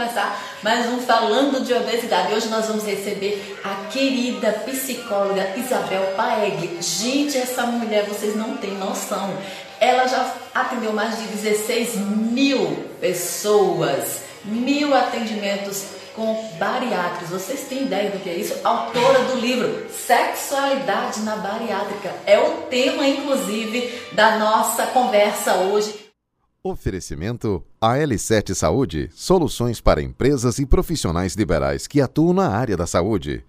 começar 0.00 0.42
mais 0.62 0.86
um 0.86 0.98
Falando 1.02 1.62
de 1.62 1.74
Obesidade. 1.74 2.32
Hoje 2.32 2.48
nós 2.48 2.64
vamos 2.64 2.86
receber 2.86 3.60
a 3.62 3.90
querida 3.90 4.50
psicóloga 4.64 5.52
Isabel 5.58 6.14
Paegli. 6.16 6.78
Gente, 6.80 7.36
essa 7.36 7.66
mulher, 7.66 8.06
vocês 8.06 8.34
não 8.34 8.56
têm 8.56 8.78
noção. 8.78 9.30
Ela 9.78 10.06
já 10.06 10.34
atendeu 10.54 10.94
mais 10.94 11.18
de 11.18 11.24
16 11.24 11.96
mil 11.96 12.86
pessoas, 12.98 14.22
mil 14.42 14.94
atendimentos 14.94 15.84
com 16.16 16.50
bariátricos. 16.58 17.28
Vocês 17.28 17.66
têm 17.68 17.82
ideia 17.82 18.08
do 18.08 18.20
que 18.20 18.30
é 18.30 18.36
isso? 18.36 18.54
Autora 18.64 19.24
do 19.24 19.38
livro 19.38 19.86
Sexualidade 19.90 21.20
na 21.20 21.36
Bariátrica. 21.36 22.10
É 22.24 22.38
o 22.38 22.62
tema, 22.70 23.06
inclusive, 23.06 24.02
da 24.12 24.38
nossa 24.38 24.86
conversa 24.86 25.56
hoje. 25.56 26.09
Oferecimento 26.62 27.64
AL7 27.80 28.52
Saúde, 28.52 29.08
soluções 29.14 29.80
para 29.80 30.02
empresas 30.02 30.58
e 30.58 30.66
profissionais 30.66 31.34
liberais 31.34 31.86
que 31.86 32.02
atuam 32.02 32.34
na 32.34 32.50
área 32.50 32.76
da 32.76 32.86
saúde. 32.86 33.42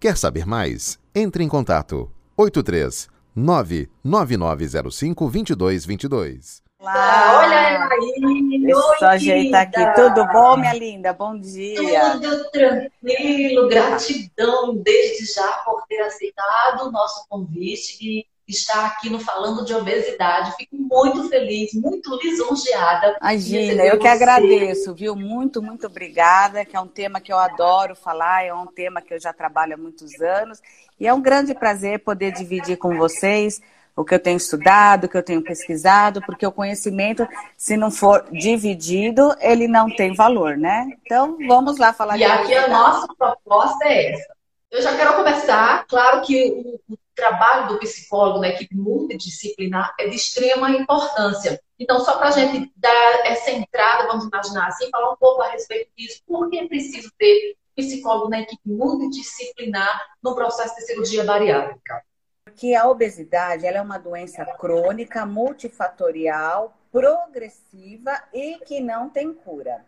Quer 0.00 0.16
saber 0.16 0.44
mais? 0.44 0.98
Entre 1.14 1.44
em 1.44 1.48
contato 1.48 2.10
83 2.36 3.08
99905 3.36 5.30
2222. 5.30 6.60
Olá, 6.80 7.38
olha 7.38 7.88
aí. 7.88 8.64
Eu 8.68 9.08
ajeitar 9.10 9.62
aqui. 9.62 9.94
Tudo 9.94 10.26
bom, 10.32 10.56
minha 10.56 10.74
linda? 10.74 11.12
Bom 11.12 11.38
dia. 11.38 12.18
Tudo 12.18 12.50
tranquilo. 12.50 13.68
Gratidão 13.68 14.76
desde 14.78 15.32
já 15.32 15.46
por 15.64 15.86
ter 15.86 16.00
aceitado 16.00 16.88
o 16.88 16.90
nosso 16.90 17.28
convite 17.28 17.96
e 18.02 18.26
estar 18.48 18.86
aqui 18.86 19.10
no 19.10 19.18
Falando 19.18 19.64
de 19.64 19.74
Obesidade. 19.74 20.54
Fico 20.56 20.76
muito 20.76 21.28
feliz, 21.28 21.72
muito 21.74 22.16
lisonjeada. 22.22 23.16
Imagina, 23.20 23.84
eu 23.84 23.98
que 23.98 24.08
agradeço, 24.08 24.94
viu? 24.94 25.16
Muito, 25.16 25.62
muito 25.62 25.86
obrigada, 25.86 26.64
que 26.64 26.76
é 26.76 26.80
um 26.80 26.86
tema 26.86 27.20
que 27.20 27.32
eu 27.32 27.38
adoro 27.38 27.96
falar, 27.96 28.44
é 28.44 28.54
um 28.54 28.66
tema 28.66 29.02
que 29.02 29.14
eu 29.14 29.20
já 29.20 29.32
trabalho 29.32 29.74
há 29.74 29.76
muitos 29.76 30.20
anos, 30.20 30.60
e 30.98 31.06
é 31.06 31.12
um 31.12 31.20
grande 31.20 31.54
prazer 31.54 32.00
poder 32.00 32.32
dividir 32.32 32.76
com 32.76 32.96
vocês 32.96 33.60
o 33.96 34.04
que 34.04 34.14
eu 34.14 34.20
tenho 34.20 34.36
estudado, 34.36 35.04
o 35.04 35.08
que 35.08 35.16
eu 35.16 35.22
tenho 35.22 35.42
pesquisado, 35.42 36.20
porque 36.26 36.46
o 36.46 36.52
conhecimento, 36.52 37.26
se 37.56 37.76
não 37.78 37.90
for 37.90 38.26
dividido, 38.30 39.34
ele 39.40 39.66
não 39.66 39.88
tem 39.88 40.14
valor, 40.14 40.56
né? 40.58 40.86
Então, 41.02 41.38
vamos 41.48 41.78
lá 41.78 41.94
falar. 41.94 42.18
E 42.18 42.24
aqui 42.24 42.54
a 42.54 42.68
nossa 42.68 43.08
proposta 43.16 43.86
é 43.86 44.12
essa. 44.12 44.36
Eu 44.70 44.82
já 44.82 44.94
quero 44.94 45.14
começar, 45.14 45.86
claro 45.86 46.20
que 46.20 46.78
o 46.90 46.98
trabalho 47.16 47.68
do 47.68 47.78
psicólogo 47.78 48.38
na 48.38 48.48
equipe 48.48 48.76
multidisciplinar 48.76 49.94
é 49.98 50.06
de 50.06 50.14
extrema 50.14 50.70
importância. 50.70 51.60
Então, 51.78 51.98
só 52.00 52.18
para 52.18 52.28
a 52.28 52.30
gente 52.30 52.70
dar 52.76 53.26
essa 53.26 53.50
entrada, 53.50 54.06
vamos 54.06 54.26
imaginar 54.26 54.68
assim, 54.68 54.88
falar 54.90 55.12
um 55.12 55.16
pouco 55.16 55.42
a 55.42 55.48
respeito 55.48 55.90
disso, 55.96 56.22
por 56.26 56.48
que 56.48 56.58
é 56.58 56.68
preciso 56.68 57.10
ter 57.18 57.56
psicólogo 57.74 58.28
na 58.28 58.40
equipe 58.40 58.62
multidisciplinar 58.64 60.00
no 60.22 60.34
processo 60.34 60.76
de 60.76 60.82
cirurgia 60.82 61.24
bariátrica? 61.24 62.02
Porque 62.44 62.74
a 62.74 62.88
obesidade 62.88 63.66
ela 63.66 63.78
é 63.78 63.82
uma 63.82 63.98
doença 63.98 64.44
crônica, 64.44 65.26
multifatorial, 65.26 66.76
progressiva 66.92 68.22
e 68.32 68.58
que 68.60 68.80
não 68.80 69.10
tem 69.10 69.34
cura. 69.34 69.84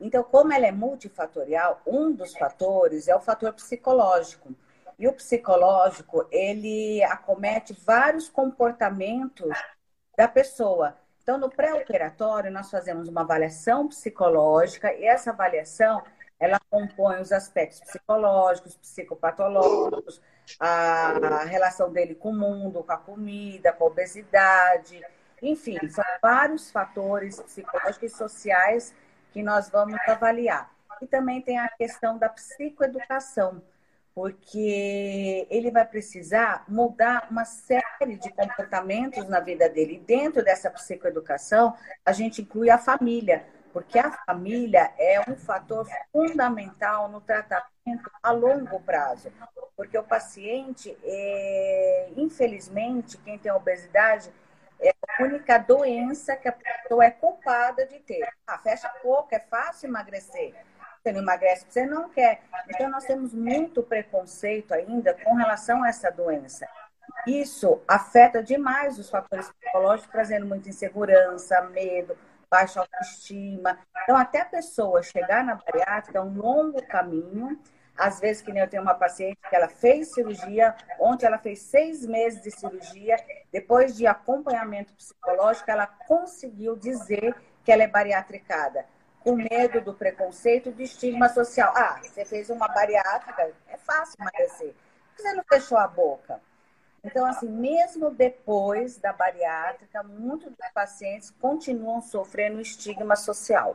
Então, 0.00 0.22
como 0.24 0.52
ela 0.52 0.66
é 0.66 0.72
multifatorial, 0.72 1.80
um 1.86 2.12
dos 2.12 2.36
fatores 2.36 3.08
é 3.08 3.14
o 3.14 3.20
fator 3.20 3.52
psicológico. 3.52 4.52
E 5.02 5.08
o 5.08 5.12
psicológico, 5.12 6.28
ele 6.30 7.02
acomete 7.02 7.76
vários 7.84 8.28
comportamentos 8.28 9.50
da 10.16 10.28
pessoa. 10.28 10.96
Então, 11.20 11.36
no 11.36 11.50
pré-operatório, 11.50 12.52
nós 12.52 12.70
fazemos 12.70 13.08
uma 13.08 13.22
avaliação 13.22 13.88
psicológica 13.88 14.94
e 14.94 15.04
essa 15.04 15.30
avaliação, 15.30 16.04
ela 16.38 16.60
compõe 16.70 17.20
os 17.20 17.32
aspectos 17.32 17.80
psicológicos, 17.80 18.76
psicopatológicos, 18.76 20.22
a 20.60 21.42
relação 21.46 21.92
dele 21.92 22.14
com 22.14 22.30
o 22.30 22.38
mundo, 22.38 22.84
com 22.84 22.92
a 22.92 22.96
comida, 22.96 23.72
com 23.72 23.82
a 23.82 23.86
obesidade, 23.88 25.04
enfim, 25.42 25.80
são 25.88 26.04
vários 26.22 26.70
fatores 26.70 27.40
psicológicos 27.40 28.12
e 28.12 28.16
sociais 28.16 28.94
que 29.32 29.42
nós 29.42 29.68
vamos 29.68 29.98
avaliar. 30.06 30.70
E 31.00 31.08
também 31.08 31.42
tem 31.42 31.58
a 31.58 31.68
questão 31.70 32.16
da 32.18 32.28
psicoeducação, 32.28 33.60
porque 34.14 35.46
ele 35.50 35.70
vai 35.70 35.86
precisar 35.86 36.64
mudar 36.68 37.28
uma 37.30 37.44
série 37.44 38.16
de 38.16 38.30
comportamentos 38.30 39.26
na 39.28 39.40
vida 39.40 39.68
dele. 39.68 39.94
E 39.94 39.98
dentro 39.98 40.44
dessa 40.44 40.70
psicoeducação, 40.70 41.74
a 42.04 42.12
gente 42.12 42.42
inclui 42.42 42.68
a 42.68 42.78
família, 42.78 43.46
porque 43.72 43.98
a 43.98 44.10
família 44.10 44.92
é 44.98 45.20
um 45.28 45.36
fator 45.36 45.88
fundamental 46.12 47.08
no 47.08 47.20
tratamento 47.20 48.10
a 48.22 48.30
longo 48.30 48.80
prazo. 48.80 49.32
Porque 49.74 49.96
o 49.96 50.02
paciente, 50.02 50.96
é, 51.02 52.10
infelizmente, 52.16 53.16
quem 53.18 53.38
tem 53.38 53.50
obesidade, 53.50 54.30
é 54.78 54.90
a 54.90 55.22
única 55.22 55.56
doença 55.56 56.36
que 56.36 56.48
a 56.48 56.52
pessoa 56.52 57.04
é 57.04 57.10
culpada 57.10 57.86
de 57.86 57.98
ter. 58.00 58.28
Ah, 58.46 58.58
fecha 58.58 58.92
boca, 59.02 59.36
é 59.36 59.40
fácil 59.40 59.88
emagrecer 59.88 60.54
você 61.02 61.12
não 61.12 61.20
emagrece, 61.20 61.66
você 61.68 61.84
não 61.84 62.08
quer. 62.08 62.42
Então, 62.68 62.88
nós 62.88 63.04
temos 63.04 63.34
muito 63.34 63.82
preconceito 63.82 64.72
ainda 64.72 65.12
com 65.12 65.34
relação 65.34 65.82
a 65.82 65.88
essa 65.88 66.10
doença. 66.10 66.66
Isso 67.26 67.80
afeta 67.88 68.42
demais 68.42 68.98
os 68.98 69.10
fatores 69.10 69.50
psicológicos, 69.50 70.12
trazendo 70.12 70.46
muita 70.46 70.68
insegurança, 70.68 71.60
medo, 71.62 72.16
baixa 72.48 72.80
autoestima. 72.80 73.78
Então, 74.04 74.16
até 74.16 74.42
a 74.42 74.44
pessoa 74.44 75.02
chegar 75.02 75.44
na 75.44 75.56
bariátrica 75.56 76.18
é 76.18 76.22
um 76.22 76.34
longo 76.34 76.80
caminho. 76.86 77.58
Às 77.98 78.20
vezes, 78.20 78.40
que 78.40 78.52
nem 78.52 78.62
eu 78.62 78.68
tenho 78.68 78.82
uma 78.82 78.94
paciente 78.94 79.38
que 79.48 79.56
ela 79.56 79.68
fez 79.68 80.12
cirurgia, 80.14 80.74
ontem 80.98 81.26
ela 81.26 81.38
fez 81.38 81.60
seis 81.60 82.06
meses 82.06 82.40
de 82.40 82.50
cirurgia, 82.50 83.16
depois 83.52 83.96
de 83.96 84.06
acompanhamento 84.06 84.94
psicológico, 84.94 85.70
ela 85.70 85.86
conseguiu 85.86 86.74
dizer 86.76 87.34
que 87.62 87.70
ela 87.70 87.82
é 87.82 87.88
bariatricada 87.88 88.86
com 89.22 89.36
medo 89.36 89.80
do 89.80 89.94
preconceito 89.94 90.68
e 90.68 90.72
do 90.72 90.82
estigma 90.82 91.28
social. 91.28 91.72
Ah, 91.76 92.00
você 92.02 92.24
fez 92.24 92.50
uma 92.50 92.68
bariátrica, 92.68 93.52
é 93.68 93.76
fácil 93.76 94.16
emagrecer. 94.20 94.74
Por 95.08 95.16
que 95.16 95.22
você 95.22 95.32
não 95.34 95.44
fechou 95.44 95.78
a 95.78 95.86
boca? 95.86 96.40
Então, 97.04 97.26
assim, 97.26 97.48
mesmo 97.48 98.10
depois 98.10 98.96
da 98.98 99.12
bariátrica, 99.12 100.02
muitos 100.04 100.50
dos 100.50 100.72
pacientes 100.72 101.32
continuam 101.40 102.00
sofrendo 102.00 102.60
estigma 102.60 103.16
social. 103.16 103.74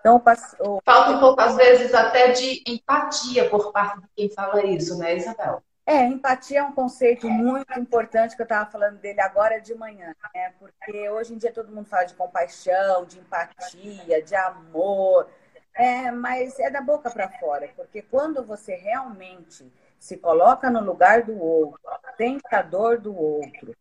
Então, 0.00 0.16
o... 0.58 0.80
Falta 0.84 1.10
um 1.10 1.20
pouco, 1.20 1.40
às 1.40 1.56
vezes, 1.56 1.94
até 1.94 2.32
de 2.32 2.62
empatia 2.66 3.48
por 3.48 3.70
parte 3.70 4.00
de 4.00 4.08
quem 4.16 4.30
fala 4.30 4.64
isso, 4.64 4.98
né, 4.98 5.16
Isabel? 5.16 5.62
É, 5.90 6.06
empatia 6.06 6.60
é 6.60 6.62
um 6.62 6.70
conceito 6.70 7.28
muito 7.28 7.76
importante 7.76 8.36
que 8.36 8.42
eu 8.42 8.44
estava 8.44 8.70
falando 8.70 8.98
dele 8.98 9.20
agora 9.20 9.60
de 9.60 9.74
manhã, 9.74 10.14
né? 10.32 10.54
Porque 10.56 11.10
hoje 11.10 11.34
em 11.34 11.36
dia 11.36 11.52
todo 11.52 11.72
mundo 11.72 11.88
fala 11.88 12.04
de 12.04 12.14
compaixão, 12.14 13.04
de 13.04 13.18
empatia, 13.18 14.22
de 14.22 14.36
amor, 14.36 15.28
é, 15.74 16.12
mas 16.12 16.56
é 16.60 16.70
da 16.70 16.80
boca 16.80 17.10
para 17.10 17.28
fora, 17.40 17.68
porque 17.74 18.02
quando 18.02 18.44
você 18.44 18.76
realmente 18.76 19.68
se 19.98 20.16
coloca 20.16 20.70
no 20.70 20.80
lugar 20.80 21.24
do 21.24 21.36
outro, 21.36 21.80
sente 22.16 22.54
a 22.54 22.62
dor 22.62 23.00
do 23.00 23.12
outro, 23.12 23.74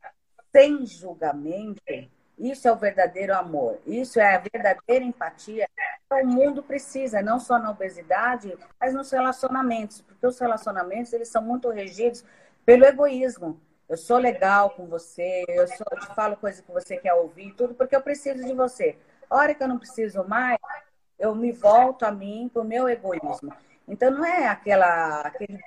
sem 0.52 0.88
julgamento, 0.88 1.80
isso 2.40 2.68
é 2.68 2.72
o 2.72 2.78
verdadeiro 2.78 3.36
amor, 3.36 3.80
isso 3.86 4.20
é 4.20 4.36
a 4.36 4.40
verdadeira 4.40 5.06
empatia 5.06 5.68
o 6.12 6.26
mundo 6.26 6.64
precisa, 6.64 7.22
não 7.22 7.40
só 7.40 7.60
na 7.60 7.70
obesidade, 7.70 8.58
mas 8.80 8.94
nos 8.94 9.12
relacionamentos, 9.12 10.02
porque 10.02 10.26
os 10.26 10.40
relacionamentos 10.40 11.14
eles 11.14 11.28
são 11.28 11.42
muito 11.42 11.70
regidos 11.70 12.24
pelo 12.66 12.86
egoísmo. 12.86 13.62
Eu 13.88 13.98
sou 13.98 14.18
legal 14.18 14.72
com 14.72 14.88
você, 14.88 15.44
eu, 15.48 15.68
sou, 15.68 15.86
eu 15.92 16.00
te 16.00 16.08
falo 16.16 16.36
coisas 16.38 16.62
que 16.62 16.72
você 16.72 16.98
quer 16.98 17.14
ouvir, 17.14 17.54
tudo 17.54 17.74
porque 17.76 17.96
eu 17.96 18.02
preciso 18.02 18.44
de 18.44 18.54
você. 18.54 18.98
A 19.30 19.36
hora 19.36 19.54
que 19.54 19.64
eu 19.64 19.68
não 19.68 19.78
preciso 19.78 20.24
mais, 20.24 20.58
eu 21.18 21.36
me 21.36 21.52
volto 21.52 22.04
a 22.04 22.12
mim 22.12 22.50
para 22.52 22.62
o 22.62 22.66
meu 22.66 22.90
egoísmo. 22.90 23.54
Então 23.88 24.12
não 24.12 24.24
é 24.24 24.48
aquela 24.48 25.22
aquele 25.22 25.60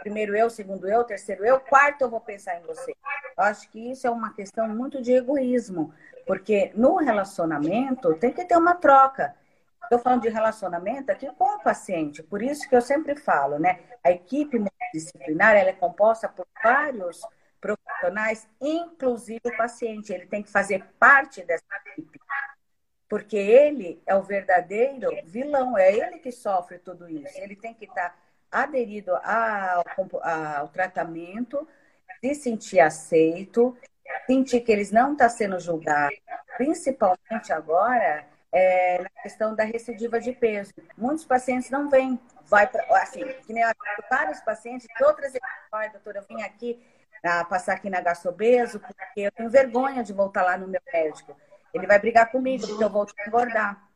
primeiro 0.00 0.36
eu, 0.36 0.50
segundo 0.50 0.86
eu, 0.86 1.04
terceiro 1.04 1.44
eu, 1.44 1.58
quarto 1.58 2.02
eu 2.02 2.10
vou 2.10 2.20
pensar 2.20 2.58
em 2.58 2.62
você. 2.62 2.94
Eu 3.36 3.44
acho 3.44 3.68
que 3.70 3.90
isso 3.90 4.06
é 4.06 4.10
uma 4.10 4.34
questão 4.34 4.68
muito 4.68 5.00
de 5.00 5.12
egoísmo, 5.12 5.92
porque 6.26 6.72
no 6.74 6.96
relacionamento 6.96 8.14
tem 8.14 8.32
que 8.32 8.44
ter 8.44 8.56
uma 8.56 8.74
troca. 8.74 9.34
Estou 9.82 9.98
falando 9.98 10.22
de 10.22 10.28
relacionamento 10.28 11.10
aqui 11.12 11.30
com 11.32 11.56
o 11.56 11.62
paciente, 11.62 12.22
por 12.22 12.40
isso 12.42 12.68
que 12.68 12.74
eu 12.74 12.80
sempre 12.80 13.14
falo, 13.14 13.58
né? 13.58 13.80
A 14.02 14.10
equipe 14.10 14.58
multidisciplinar 14.58 15.54
ela 15.54 15.70
é 15.70 15.74
composta 15.74 16.28
por 16.28 16.46
vários 16.62 17.20
profissionais, 17.60 18.48
inclusive 18.60 19.40
o 19.44 19.56
paciente. 19.56 20.12
Ele 20.12 20.26
tem 20.26 20.42
que 20.42 20.50
fazer 20.50 20.84
parte 20.98 21.44
dessa 21.44 21.64
equipe, 21.96 22.18
porque 23.08 23.36
ele 23.36 24.02
é 24.06 24.14
o 24.14 24.22
verdadeiro 24.22 25.10
vilão, 25.26 25.76
é 25.76 25.92
ele 25.94 26.18
que 26.18 26.32
sofre 26.32 26.78
tudo 26.78 27.08
isso. 27.08 27.38
Ele 27.38 27.54
tem 27.54 27.74
que 27.74 27.84
estar 27.84 28.16
aderido 28.50 29.14
ao, 29.16 29.84
ao 30.22 30.68
tratamento, 30.68 31.66
se 32.20 32.34
sentir 32.34 32.80
aceito, 32.80 33.76
sentir 34.26 34.60
que 34.60 34.72
eles 34.72 34.90
não 34.90 35.12
estão 35.12 35.28
sendo 35.28 35.58
julgados, 35.58 36.18
principalmente 36.56 37.52
agora 37.52 38.26
é, 38.50 39.02
na 39.02 39.10
questão 39.22 39.54
da 39.54 39.64
recidiva 39.64 40.20
de 40.20 40.32
peso. 40.32 40.72
Muitos 40.96 41.24
pacientes 41.24 41.70
não 41.70 41.88
vêm, 41.88 42.20
vai 42.44 42.66
pra, 42.66 42.84
assim, 43.02 43.24
que 43.46 43.52
nem 43.52 43.64
vários 44.10 44.40
pacientes 44.40 44.86
de 44.86 45.04
outras 45.04 45.34
equipes, 45.34 45.92
doutora, 45.92 46.18
eu 46.18 46.36
vim 46.36 46.42
aqui 46.42 46.82
a 47.24 47.44
passar 47.44 47.74
aqui 47.74 47.88
na 47.88 48.00
gastrobeso, 48.00 48.80
porque 48.80 49.20
eu 49.20 49.32
tenho 49.32 49.48
vergonha 49.48 50.02
de 50.02 50.12
voltar 50.12 50.42
lá 50.42 50.56
no 50.56 50.68
meu 50.68 50.80
médico. 50.92 51.36
Ele 51.72 51.86
vai 51.86 51.98
brigar 51.98 52.30
comigo, 52.30 52.66
porque 52.66 52.84
eu 52.84 52.90
vou 52.90 53.06
engordar. 53.26 53.88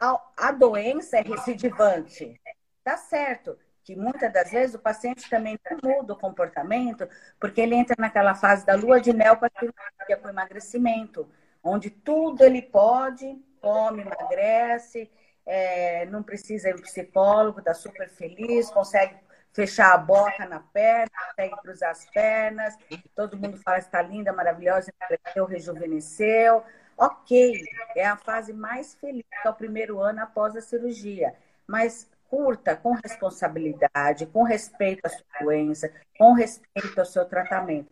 A, 0.00 0.20
a 0.36 0.52
doença 0.52 1.18
é 1.18 1.22
recidivante. 1.22 2.38
Tá 2.82 2.96
certo 2.96 3.56
que 3.88 3.96
muitas 3.96 4.30
das 4.30 4.50
vezes 4.50 4.74
o 4.74 4.78
paciente 4.78 5.30
também 5.30 5.58
muda 5.82 6.12
o 6.12 6.18
comportamento, 6.18 7.08
porque 7.40 7.62
ele 7.62 7.74
entra 7.74 7.96
naquela 7.98 8.34
fase 8.34 8.66
da 8.66 8.74
lua 8.74 9.00
de 9.00 9.14
mel 9.14 9.38
para 9.38 9.50
o 9.62 10.28
emagrecimento, 10.28 11.26
onde 11.64 11.88
tudo 11.88 12.44
ele 12.44 12.60
pode, 12.60 13.42
come, 13.62 14.02
emagrece, 14.02 15.10
é, 15.46 16.04
não 16.04 16.22
precisa 16.22 16.68
ir 16.68 16.72
ao 16.72 16.82
psicólogo, 16.82 17.60
está 17.60 17.72
super 17.72 18.10
feliz, 18.10 18.70
consegue 18.70 19.16
fechar 19.54 19.94
a 19.94 19.96
boca 19.96 20.44
na 20.44 20.60
perna, 20.60 21.10
consegue 21.30 21.56
cruzar 21.62 21.90
as 21.90 22.04
pernas, 22.10 22.76
todo 23.16 23.38
mundo 23.38 23.56
fala 23.56 23.78
que 23.78 23.86
está 23.86 24.02
linda, 24.02 24.34
maravilhosa, 24.34 24.92
emagreceu, 25.00 25.46
rejuvenesceu. 25.46 26.62
Ok, 26.94 27.54
é 27.96 28.04
a 28.04 28.18
fase 28.18 28.52
mais 28.52 28.94
feliz, 28.96 29.24
é 29.42 29.48
o 29.48 29.54
primeiro 29.54 29.98
ano 29.98 30.20
após 30.20 30.54
a 30.54 30.60
cirurgia. 30.60 31.34
Mas 31.66 32.06
curta 32.28 32.76
com 32.76 32.92
responsabilidade, 32.92 34.26
com 34.26 34.42
respeito 34.42 35.04
à 35.04 35.08
sua 35.08 35.24
doença, 35.40 35.90
com 36.18 36.32
respeito 36.32 36.98
ao 36.98 37.06
seu 37.06 37.24
tratamento. 37.24 37.90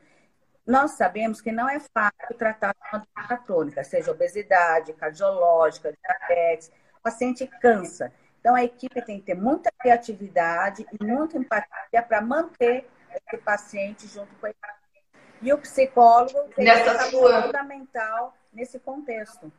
Nós 0.66 0.92
sabemos 0.92 1.40
que 1.40 1.52
não 1.52 1.68
é 1.68 1.78
fácil 1.78 2.36
tratar 2.36 2.74
uma 2.92 3.06
doença 3.14 3.36
crônica, 3.38 3.84
seja 3.84 4.10
obesidade, 4.10 4.92
cardiológica, 4.92 5.94
diabetes, 6.02 6.70
o 6.98 7.02
paciente 7.02 7.46
cansa. 7.60 8.12
Então, 8.40 8.54
a 8.54 8.64
equipe 8.64 9.00
tem 9.02 9.18
que 9.18 9.26
ter 9.26 9.34
muita 9.34 9.70
criatividade 9.78 10.86
e 10.92 11.04
muita 11.04 11.38
empatia 11.38 12.02
para 12.02 12.20
manter 12.20 12.88
esse 13.10 13.42
paciente 13.42 14.06
junto 14.06 14.34
com 14.36 14.46
a 14.46 14.50
equipe. 14.50 15.02
E 15.42 15.52
o 15.52 15.58
psicólogo 15.58 16.48
tem 16.54 16.64
nessa 16.64 17.10
sua... 17.10 17.42
fundamental 17.42 18.34
nesse 18.52 18.78
contexto. 18.78 19.52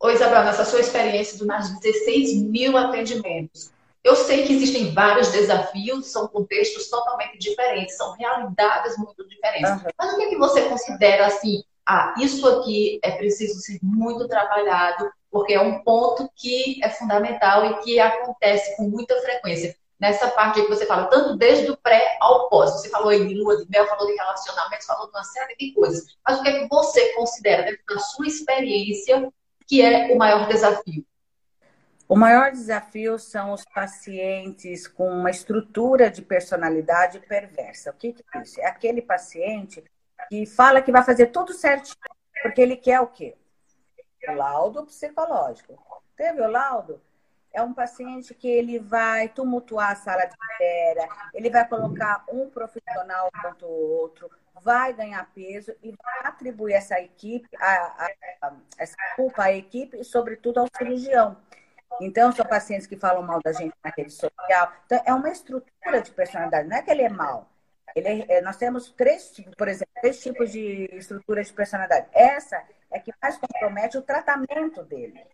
Oi, 0.00 0.14
Isabel, 0.14 0.44
nessa 0.44 0.64
sua 0.64 0.80
experiência 0.80 1.36
de 1.38 1.44
mais 1.44 1.68
de 1.68 1.80
16 1.80 2.42
mil 2.44 2.76
atendimentos, 2.76 3.72
eu 4.04 4.16
sei 4.16 4.46
que 4.46 4.54
existem 4.54 4.92
vários 4.92 5.30
desafios, 5.30 6.06
são 6.06 6.28
contextos 6.28 6.88
totalmente 6.88 7.38
diferentes, 7.38 7.96
são 7.96 8.12
realidades 8.12 8.96
muito 8.96 9.26
diferentes. 9.28 9.70
Uhum. 9.70 9.90
Mas 9.98 10.12
o 10.12 10.16
que, 10.16 10.22
é 10.22 10.28
que 10.28 10.38
você 10.38 10.62
considera 10.62 11.26
assim? 11.26 11.62
Ah, 11.86 12.14
isso 12.18 12.46
aqui 12.46 13.00
é 13.02 13.12
preciso 13.12 13.60
ser 13.60 13.78
muito 13.82 14.28
trabalhado 14.28 15.10
porque 15.30 15.54
é 15.54 15.60
um 15.60 15.82
ponto 15.82 16.30
que 16.34 16.82
é 16.82 16.90
fundamental 16.90 17.64
e 17.64 17.74
que 17.80 18.00
acontece 18.00 18.76
com 18.76 18.88
muita 18.88 19.18
frequência. 19.20 19.76
Nessa 20.00 20.28
parte 20.28 20.62
que 20.62 20.68
você 20.68 20.86
fala, 20.86 21.06
tanto 21.06 21.36
desde 21.36 21.70
o 21.70 21.76
pré 21.76 22.16
ao 22.20 22.48
pós. 22.48 22.70
Você 22.70 22.88
falou 22.88 23.12
em 23.12 23.34
lua 23.34 23.56
de 23.56 23.68
mel, 23.68 23.86
falou 23.86 24.06
de 24.06 24.14
relacionamentos, 24.14 24.86
falou 24.86 25.06
de 25.06 25.10
uma 25.10 25.24
série 25.24 25.56
de 25.56 25.72
coisas. 25.72 26.04
Mas 26.26 26.38
o 26.38 26.42
que 26.42 26.48
é 26.48 26.60
que 26.60 26.68
você 26.68 27.14
considera, 27.14 27.64
dentro 27.64 27.82
da 27.88 27.98
sua 27.98 28.26
experiência, 28.26 29.28
que 29.66 29.82
é 29.82 30.12
o 30.12 30.16
maior 30.16 30.46
desafio? 30.46 31.04
O 32.08 32.16
maior 32.16 32.50
desafio 32.50 33.18
são 33.18 33.52
os 33.52 33.64
pacientes 33.66 34.88
com 34.88 35.10
uma 35.10 35.30
estrutura 35.30 36.10
de 36.10 36.22
personalidade 36.22 37.20
perversa. 37.20 37.90
O 37.90 37.92
que, 37.92 38.14
que 38.14 38.24
é 38.34 38.42
isso? 38.42 38.60
É 38.60 38.66
aquele 38.66 39.02
paciente 39.02 39.84
que 40.30 40.46
fala 40.46 40.80
que 40.80 40.90
vai 40.90 41.04
fazer 41.04 41.26
tudo 41.26 41.52
certinho, 41.52 41.96
porque 42.42 42.62
ele 42.62 42.76
quer 42.76 43.00
o 43.00 43.08
quê? 43.08 43.36
o 44.26 44.32
laudo 44.32 44.84
psicológico. 44.84 45.78
Teve 46.16 46.40
o 46.40 46.50
laudo? 46.50 47.00
É 47.52 47.62
um 47.62 47.72
paciente 47.72 48.34
que 48.34 48.48
ele 48.48 48.78
vai 48.78 49.28
tumultuar 49.28 49.92
a 49.92 49.96
sala 49.96 50.24
de 50.26 50.34
espera, 50.34 51.08
ele 51.32 51.50
vai 51.50 51.66
colocar 51.66 52.24
um 52.28 52.48
profissional 52.50 53.30
contra 53.42 53.66
o 53.66 53.70
outro, 53.70 54.30
vai 54.60 54.92
ganhar 54.92 55.30
peso 55.34 55.74
e 55.82 55.90
vai 55.90 56.20
atribuir 56.24 56.74
essa 56.74 57.00
equipe, 57.00 57.48
a, 57.56 57.66
a, 57.66 58.08
a, 58.42 58.52
essa 58.76 58.96
culpa 59.16 59.44
à 59.44 59.52
equipe 59.52 59.96
e, 59.96 60.04
sobretudo, 60.04 60.60
ao 60.60 60.68
cirurgião. 60.76 61.36
Então, 62.00 62.30
são 62.32 62.46
pacientes 62.46 62.86
que 62.86 62.96
falam 62.96 63.22
mal 63.22 63.40
da 63.42 63.52
gente 63.52 63.74
na 63.82 63.92
rede 63.96 64.12
social. 64.12 64.72
Então, 64.86 65.02
é 65.04 65.12
uma 65.12 65.30
estrutura 65.30 66.00
de 66.00 66.10
personalidade, 66.10 66.68
não 66.68 66.76
é 66.76 66.82
que 66.82 66.90
ele 66.90 67.02
é 67.02 67.08
mal. 67.08 67.50
Ele 67.94 68.24
é, 68.28 68.40
nós 68.40 68.56
temos 68.56 68.90
três 68.90 69.30
tipos, 69.30 69.54
por 69.54 69.68
exemplo, 69.68 69.92
três 70.00 70.20
tipos 70.20 70.52
de 70.52 70.88
estruturas 70.92 71.48
de 71.48 71.52
personalidade. 71.52 72.06
Essa 72.12 72.62
é 72.90 72.98
que 72.98 73.12
mais 73.20 73.36
compromete 73.36 73.98
o 73.98 74.02
tratamento 74.02 74.82
dele. 74.84 75.24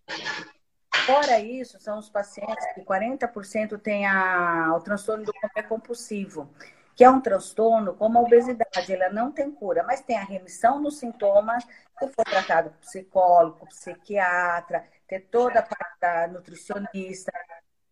Fora 1.06 1.38
isso, 1.38 1.78
são 1.80 1.98
os 1.98 2.08
pacientes 2.08 2.64
que 2.74 2.80
40% 2.82 3.78
têm 3.78 4.06
a, 4.06 4.72
o 4.74 4.80
transtorno 4.80 5.24
do 5.24 5.34
comer 5.34 5.68
compulsivo, 5.68 6.48
que 6.96 7.04
é 7.04 7.10
um 7.10 7.20
transtorno 7.20 7.94
como 7.94 8.18
a 8.18 8.22
obesidade, 8.22 8.92
ela 8.92 9.10
não 9.10 9.30
tem 9.30 9.50
cura, 9.50 9.82
mas 9.82 10.00
tem 10.00 10.16
a 10.16 10.24
remissão 10.24 10.82
dos 10.82 10.98
sintomas 10.98 11.64
se 11.98 12.08
for 12.08 12.24
tratado 12.24 12.70
por 12.70 12.78
psicólogo, 12.78 13.66
psiquiatra, 13.66 14.84
ter 15.08 15.20
toda 15.30 15.60
a 15.60 15.62
parte 15.62 16.00
da 16.00 16.28
nutricionista. 16.28 17.32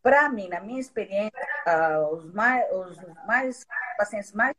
Para 0.02 0.28
mim, 0.28 0.48
na 0.48 0.60
minha 0.60 0.80
experiência, 0.80 1.30
uh, 1.66 2.14
os, 2.14 2.32
mais, 2.32 2.70
os 2.72 2.98
mais 3.26 3.66
pacientes 3.96 4.32
mais 4.32 4.54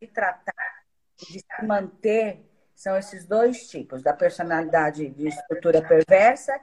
de 0.00 0.08
tratar, 0.08 0.84
de 1.16 1.40
se 1.40 1.64
manter 1.64 2.44
são 2.74 2.96
esses 2.96 3.26
dois 3.26 3.68
tipos, 3.68 4.02
da 4.02 4.14
personalidade 4.14 5.10
de 5.10 5.28
estrutura 5.28 5.82
perversa 5.82 6.58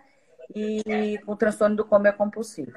e 0.55 1.19
o 1.27 1.35
transtorno 1.35 1.75
do 1.75 1.85
comer 1.85 2.13
compulsivo. 2.13 2.73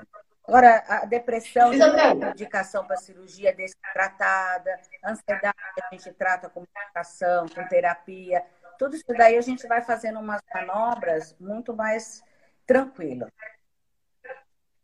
Agora, 0.46 0.84
a 0.88 1.06
depressão 1.06 1.72
é 1.72 2.30
indicação 2.32 2.84
para 2.84 2.96
cirurgia 2.96 3.54
desse 3.54 3.76
tratada, 3.92 4.78
ansiedade 5.04 5.56
a 5.80 5.94
gente 5.94 6.12
trata 6.12 6.50
com 6.50 6.66
medicação, 6.74 7.46
com 7.48 7.66
terapia. 7.68 8.44
Tudo 8.78 8.96
isso 8.96 9.04
daí 9.16 9.38
a 9.38 9.42
gente 9.42 9.66
vai 9.66 9.80
fazendo 9.80 10.18
umas 10.18 10.42
manobras 10.52 11.36
muito 11.38 11.74
mais 11.74 12.22
tranquilas. 12.70 13.30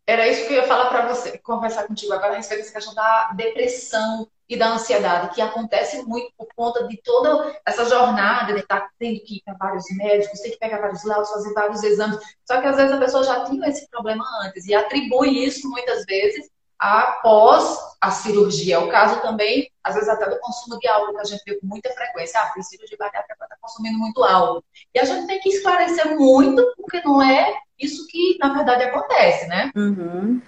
Era 0.05 0.27
isso 0.27 0.45
que 0.45 0.53
eu 0.53 0.61
ia 0.61 0.67
falar 0.67 0.89
para 0.89 1.07
você, 1.07 1.37
conversar 1.37 1.87
contigo 1.87 2.11
agora 2.11 2.33
a 2.33 2.35
respeito 2.35 2.61
dessa 2.61 2.73
questão 2.73 2.93
da 2.93 3.31
depressão 3.33 4.27
e 4.49 4.57
da 4.57 4.73
ansiedade, 4.73 5.33
que 5.33 5.41
acontece 5.41 6.03
muito 6.03 6.33
por 6.37 6.47
conta 6.53 6.85
de 6.85 6.97
toda 7.01 7.57
essa 7.65 7.85
jornada 7.85 8.53
de 8.53 8.59
estar 8.59 8.89
tendo 8.99 9.21
que 9.21 9.37
ir 9.37 9.41
para 9.45 9.53
vários 9.53 9.85
médicos, 9.95 10.41
ter 10.41 10.51
que 10.51 10.59
pegar 10.59 10.79
vários 10.79 11.03
laudos, 11.05 11.29
fazer 11.29 11.53
vários 11.53 11.81
exames. 11.83 12.19
Só 12.45 12.59
que 12.59 12.67
às 12.67 12.75
vezes 12.75 12.91
a 12.91 12.99
pessoa 12.99 13.23
já 13.23 13.45
tinha 13.45 13.67
esse 13.69 13.89
problema 13.89 14.25
antes 14.43 14.65
e 14.65 14.75
atribui 14.75 15.45
isso 15.45 15.69
muitas 15.69 16.03
vezes 16.05 16.49
após 16.77 17.77
a 18.01 18.11
cirurgia. 18.11 18.75
É 18.75 18.79
o 18.79 18.89
caso 18.89 19.21
também, 19.21 19.71
às 19.87 19.95
vezes, 19.95 20.09
até 20.09 20.29
do 20.29 20.39
consumo 20.39 20.77
de 20.79 20.87
álcool, 20.87 21.13
que 21.13 21.21
a 21.21 21.23
gente 21.23 21.43
vê 21.45 21.59
com 21.59 21.67
muita 21.67 21.89
frequência. 21.91 22.39
Ah, 22.39 22.61
cirurgia 22.61 22.97
bariátrica 22.97 23.35
para 23.37 23.45
estar 23.45 23.57
consumindo 23.61 23.97
muito 23.97 24.23
álcool. 24.23 24.63
E 24.93 24.99
a 24.99 25.05
gente 25.05 25.27
tem 25.27 25.39
que 25.39 25.49
esclarecer 25.49 26.17
muito, 26.17 26.73
porque 26.77 27.01
não 27.01 27.21
é 27.21 27.57
isso 27.79 28.07
que, 28.07 28.37
na 28.39 28.53
verdade, 28.53 28.83
acontece, 28.83 29.47
né? 29.47 29.71
Uhum. 29.75 30.41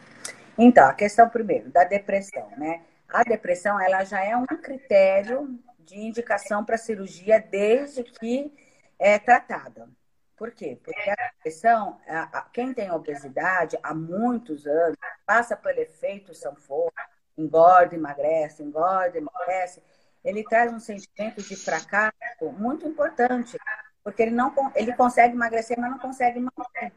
Então, 0.58 0.88
a 0.88 0.94
questão 0.94 1.30
primeiro 1.30 1.70
da 1.70 1.84
depressão, 1.84 2.50
né? 2.58 2.82
A 3.08 3.24
depressão 3.24 3.80
ela 3.80 4.04
já 4.04 4.24
é 4.24 4.36
um 4.36 4.46
critério 4.46 5.60
de 5.80 5.98
indicação 5.98 6.64
para 6.64 6.78
cirurgia 6.78 7.40
desde 7.40 8.04
que 8.04 8.54
é 9.00 9.18
tratada. 9.18 9.88
Por 10.38 10.52
quê? 10.52 10.80
Porque 10.84 11.10
a 11.10 11.32
depressão, 11.34 12.00
quem 12.54 12.74
tem 12.74 12.92
obesidade 12.92 13.78
há 13.84 13.94
muitos 13.94 14.66
anos, 14.66 14.98
passa 15.26 15.56
pelo 15.56 15.80
efeito 15.80 16.34
sanfona, 16.34 16.92
engorda, 17.40 17.96
emagrece, 17.96 18.64
engorda, 18.64 19.18
emagrece, 19.18 19.82
ele 20.24 20.44
traz 20.44 20.72
um 20.72 20.80
sentimento 20.80 21.42
de 21.42 21.56
fracasso 21.56 22.14
muito 22.58 22.88
importante, 22.88 23.58
porque 24.04 24.22
ele 24.22 24.32
não 24.32 24.54
ele 24.76 24.94
consegue 24.94 25.34
emagrecer, 25.34 25.80
mas 25.80 25.92
não 25.92 26.00
consegue 26.00 26.40
manter. 26.40 26.94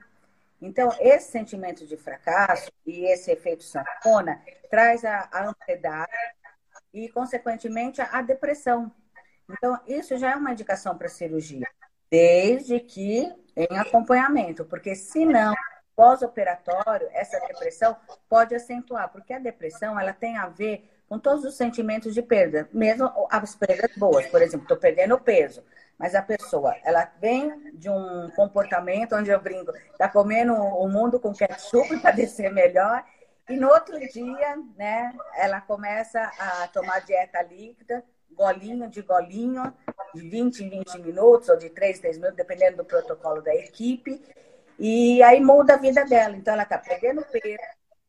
Então, 0.61 0.94
esse 1.00 1.32
sentimento 1.32 1.84
de 1.87 1.96
fracasso 1.96 2.70
e 2.87 3.04
esse 3.06 3.32
efeito 3.32 3.64
sanfona 3.64 4.40
traz 4.70 5.04
a, 5.04 5.28
a 5.32 5.49
ansiedade 5.49 6.12
e, 6.94 7.08
consequentemente, 7.08 8.00
a 8.00 8.22
depressão. 8.22 8.92
Então, 9.50 9.78
isso 9.87 10.16
já 10.16 10.30
é 10.30 10.37
uma 10.37 10.52
indicação 10.52 10.96
para 10.96 11.08
cirurgia, 11.08 11.66
desde 12.08 12.78
que 12.78 13.28
em 13.56 13.76
acompanhamento, 13.76 14.64
porque 14.64 14.94
senão, 14.94 15.52
pós-operatório, 15.94 17.08
essa 17.12 17.38
depressão 17.40 17.96
pode 18.28 18.54
acentuar, 18.54 19.11
porque 19.11 19.32
a 19.32 19.38
depressão 19.38 19.99
ela 19.99 20.12
tem 20.12 20.37
a 20.37 20.49
ver 20.49 20.88
com 21.08 21.18
todos 21.18 21.44
os 21.44 21.56
sentimentos 21.56 22.14
de 22.14 22.22
perda, 22.22 22.68
mesmo 22.72 23.11
as 23.30 23.54
perdas 23.54 23.90
boas, 23.96 24.26
por 24.26 24.40
exemplo, 24.40 24.64
estou 24.64 24.78
perdendo 24.78 25.20
peso, 25.20 25.62
mas 25.99 26.14
a 26.14 26.22
pessoa, 26.22 26.75
ela 26.84 27.11
vem 27.20 27.70
de 27.75 27.90
um 27.90 28.30
comportamento 28.34 29.14
onde 29.14 29.30
eu 29.30 29.40
brinco, 29.40 29.72
tá 29.99 30.08
comendo 30.08 30.54
o 30.54 30.88
mundo 30.88 31.20
com 31.20 31.34
ketchup 31.34 31.96
para 32.00 32.12
descer 32.12 32.50
melhor, 32.50 33.04
e 33.49 33.56
no 33.56 33.68
outro 33.68 33.99
dia, 34.08 34.56
né, 34.76 35.12
ela 35.37 35.61
começa 35.61 36.20
a 36.38 36.68
tomar 36.68 37.00
dieta 37.00 37.42
líquida, 37.42 38.02
golinho 38.34 38.88
de 38.88 39.02
golinho, 39.02 39.72
de 40.14 40.28
20 40.28 40.64
em 40.64 40.70
20 40.70 40.99
minutos, 41.00 41.49
ou 41.49 41.56
de 41.56 41.68
3 41.68 41.99
em 41.99 42.00
3 42.00 42.16
minutos, 42.16 42.37
dependendo 42.37 42.78
do 42.78 42.84
protocolo 42.84 43.42
da 43.42 43.54
equipe. 43.54 44.22
E 44.78 45.22
aí 45.22 45.40
muda 45.40 45.74
a 45.74 45.78
vida 45.78 46.04
dela. 46.04 46.36
Então, 46.36 46.54
ela 46.54 46.62
está 46.64 46.78
perdendo 46.78 47.24
peso, 47.24 47.58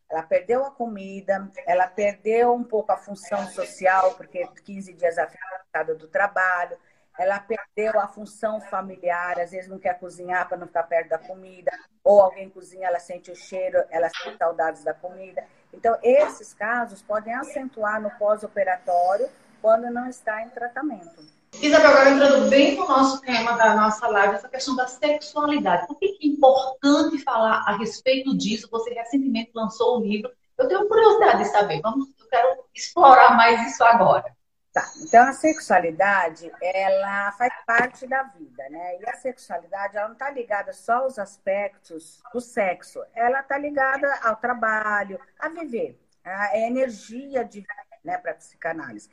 ela 0.09 0.23
perdeu 0.23 0.63
a 0.65 0.71
comida, 0.71 1.49
ela 1.65 1.87
perdeu 1.87 2.53
um 2.53 2.63
pouco 2.63 2.91
a 2.91 2.97
função 2.97 3.47
social, 3.47 4.13
porque 4.15 4.47
15 4.63 4.93
dias 4.93 5.17
afetada 5.17 5.95
do 5.95 6.07
trabalho, 6.07 6.77
ela 7.17 7.39
perdeu 7.39 7.99
a 7.99 8.07
função 8.07 8.59
familiar, 8.59 9.39
às 9.39 9.51
vezes 9.51 9.69
não 9.69 9.79
quer 9.79 9.99
cozinhar 9.99 10.47
para 10.47 10.57
não 10.57 10.67
ficar 10.67 10.83
perto 10.83 11.09
da 11.09 11.17
comida, 11.17 11.71
ou 12.03 12.21
alguém 12.21 12.49
cozinha, 12.49 12.87
ela 12.87 12.99
sente 12.99 13.31
o 13.31 13.35
cheiro, 13.35 13.83
ela 13.89 14.09
sente 14.09 14.37
saudades 14.37 14.83
da 14.83 14.93
comida. 14.93 15.43
Então, 15.71 15.97
esses 16.01 16.53
casos 16.53 17.01
podem 17.01 17.33
acentuar 17.33 18.01
no 18.01 18.11
pós-operatório 18.11 19.29
quando 19.61 19.89
não 19.91 20.07
está 20.07 20.41
em 20.41 20.49
tratamento. 20.49 21.42
Isabel, 21.61 21.91
agora 21.91 22.09
entrando 22.09 22.49
bem 22.49 22.75
no 22.75 22.87
nosso 22.87 23.21
tema 23.21 23.53
da 23.53 23.75
nossa 23.75 24.07
live, 24.07 24.35
essa 24.35 24.49
questão 24.49 24.75
da 24.75 24.87
sexualidade. 24.87 25.87
Por 25.87 25.97
que 25.97 26.05
é 26.05 26.27
importante 26.27 27.19
falar 27.23 27.63
a 27.67 27.77
respeito 27.77 28.35
disso? 28.37 28.67
Você 28.71 28.93
recentemente 28.93 29.51
lançou 29.53 29.99
um 29.99 30.01
livro. 30.01 30.31
Eu 30.57 30.67
tenho 30.67 30.87
curiosidade 30.87 31.43
de 31.43 31.49
saber. 31.49 31.81
Vamos, 31.81 32.07
eu 32.19 32.27
quero 32.27 32.65
explorar 32.73 33.35
mais 33.35 33.71
isso 33.71 33.83
agora. 33.83 34.25
Tá. 34.73 34.83
Então, 35.03 35.23
a 35.27 35.33
sexualidade, 35.33 36.51
ela 36.59 37.31
faz 37.33 37.53
parte 37.65 38.07
da 38.07 38.23
vida, 38.23 38.67
né? 38.71 38.99
E 38.99 39.07
a 39.07 39.13
sexualidade, 39.13 39.95
ela 39.95 40.07
não 40.07 40.13
está 40.13 40.31
ligada 40.31 40.73
só 40.73 41.03
aos 41.03 41.19
aspectos 41.19 42.19
do 42.33 42.41
sexo. 42.41 43.03
Ela 43.13 43.41
está 43.41 43.55
ligada 43.55 44.11
ao 44.23 44.35
trabalho, 44.35 45.19
a 45.39 45.47
viver, 45.49 45.99
a 46.23 46.57
energia 46.57 47.45
de 47.45 47.63
né, 48.03 48.17
para 48.17 48.33
psicanálise. 48.33 49.09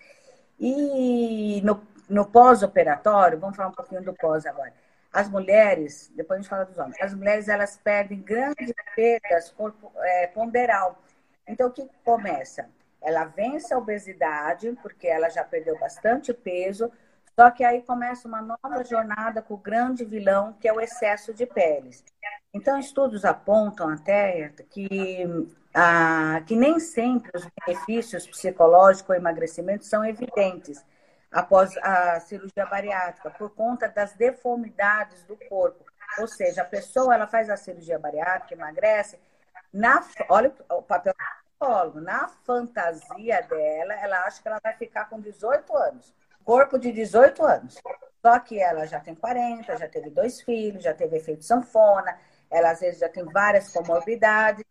E 0.59 1.61
no, 1.63 1.87
no 2.11 2.27
pós-operatório, 2.27 3.39
vamos 3.39 3.57
falar 3.57 3.69
um 3.69 3.75
pouquinho 3.75 4.03
do 4.03 4.13
pós 4.13 4.45
agora. 4.45 4.75
As 5.13 5.29
mulheres, 5.29 6.13
depois 6.15 6.39
a 6.39 6.43
gente 6.43 6.51
fala 6.51 6.65
dos 6.65 6.77
homens, 6.77 7.01
as 7.01 7.15
mulheres 7.15 7.49
elas 7.49 7.77
perdem 7.77 8.21
grandes 8.21 8.73
perdas 8.95 9.51
corpo, 9.51 9.91
é, 9.99 10.27
ponderal. 10.27 10.99
Então, 11.47 11.69
o 11.69 11.73
que 11.73 11.89
começa? 12.05 12.69
Ela 13.01 13.25
vence 13.25 13.73
a 13.73 13.79
obesidade, 13.79 14.77
porque 14.83 15.07
ela 15.07 15.29
já 15.31 15.43
perdeu 15.43 15.79
bastante 15.79 16.35
peso, 16.35 16.93
só 17.35 17.51
que 17.51 17.65
aí 17.65 17.83
começa 17.83 18.29
uma 18.29 18.43
nova 18.43 18.85
jornada 18.85 19.41
com 19.41 19.55
o 19.55 19.59
grande 19.59 20.05
vilão, 20.05 20.53
que 20.61 20.69
é 20.69 20.73
o 20.73 20.81
excesso 20.81 21.33
de 21.33 21.47
peles. 21.47 22.05
Então, 22.53 22.79
estudos 22.79 23.25
apontam 23.25 23.89
até 23.89 24.53
que, 24.69 25.27
ah, 25.73 26.43
que 26.47 26.55
nem 26.55 26.79
sempre 26.79 27.31
os 27.35 27.47
benefícios 27.65 28.27
psicológicos 28.27 29.11
ou 29.11 29.17
emagrecimento 29.17 29.85
são 29.85 30.05
evidentes 30.05 30.85
após 31.31 31.77
a 31.79 32.21
cirurgia 32.21 32.67
bariátrica, 32.67 33.31
por 33.31 33.51
conta 33.51 33.89
das 33.89 34.13
deformidades 34.15 35.23
do 35.25 35.37
corpo. 35.49 35.85
Ou 36.19 36.27
seja, 36.27 36.63
a 36.63 36.65
pessoa 36.65 37.15
ela 37.15 37.27
faz 37.27 37.49
a 37.49 37.57
cirurgia 37.57 37.99
bariátrica, 37.99 38.55
emagrece, 38.55 39.19
na, 39.73 40.05
olha 40.29 40.53
o 40.71 40.83
papel 40.83 41.15
psicólogo. 41.61 42.01
Na 42.01 42.29
fantasia 42.29 43.43
dela, 43.43 43.95
ela 43.95 44.25
acha 44.25 44.41
que 44.41 44.49
ela 44.49 44.59
vai 44.63 44.75
ficar 44.75 45.05
com 45.09 45.21
18 45.21 45.77
anos. 45.77 46.15
Corpo 46.45 46.79
de 46.79 46.91
18 46.91 47.45
anos. 47.45 47.79
Só 48.23 48.39
que 48.41 48.61
ela 48.61 48.87
já 48.87 48.99
tem 48.99 49.15
40, 49.15 49.77
já 49.77 49.89
teve 49.89 50.11
dois 50.11 50.41
filhos, 50.41 50.83
já 50.83 50.95
teve 50.95 51.17
efeito 51.17 51.45
sanfona, 51.45 52.19
ela 52.51 52.71
às 52.71 52.81
vezes 52.81 53.01
já 53.01 53.09
tem 53.09 53.25
várias 53.25 53.73
comorbidades. 53.73 54.65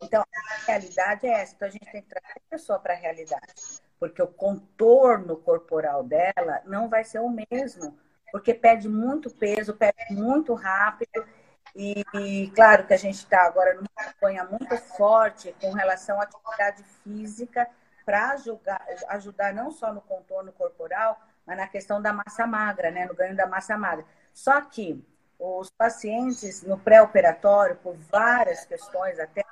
Então, 0.00 0.22
a 0.22 0.66
realidade 0.66 1.26
é 1.26 1.42
essa. 1.42 1.54
Então, 1.54 1.68
a 1.68 1.70
gente 1.70 1.90
tem 1.90 2.02
que 2.02 2.08
trazer 2.08 2.26
a 2.36 2.50
pessoa 2.50 2.78
para 2.78 2.94
a 2.94 2.96
realidade. 2.96 3.81
Porque 4.02 4.20
o 4.20 4.26
contorno 4.26 5.36
corporal 5.36 6.02
dela 6.02 6.60
não 6.64 6.88
vai 6.88 7.04
ser 7.04 7.20
o 7.20 7.30
mesmo. 7.30 7.96
Porque 8.32 8.52
perde 8.52 8.88
muito 8.88 9.30
peso, 9.30 9.74
perde 9.74 10.12
muito 10.12 10.54
rápido 10.54 11.24
e, 11.72 12.04
e, 12.14 12.50
claro 12.50 12.84
que 12.84 12.94
a 12.94 12.98
gente 12.98 13.14
está 13.18 13.42
agora 13.46 13.74
numa 13.74 13.88
campanha 13.94 14.42
muito 14.42 14.76
forte 14.76 15.54
com 15.60 15.70
relação 15.70 16.20
à 16.20 16.24
atividade 16.24 16.82
física 17.04 17.68
para 18.04 18.30
ajudar, 18.32 18.84
ajudar 19.10 19.54
não 19.54 19.70
só 19.70 19.92
no 19.92 20.00
contorno 20.00 20.50
corporal, 20.50 21.16
mas 21.46 21.56
na 21.56 21.68
questão 21.68 22.02
da 22.02 22.12
massa 22.12 22.44
magra, 22.44 22.90
né, 22.90 23.06
no 23.06 23.14
ganho 23.14 23.36
da 23.36 23.46
massa 23.46 23.78
magra. 23.78 24.04
Só 24.34 24.60
que 24.62 25.00
os 25.38 25.70
pacientes 25.70 26.64
no 26.64 26.76
pré-operatório, 26.76 27.76
por 27.76 27.94
várias 27.94 28.64
questões 28.64 29.20
até 29.20 29.44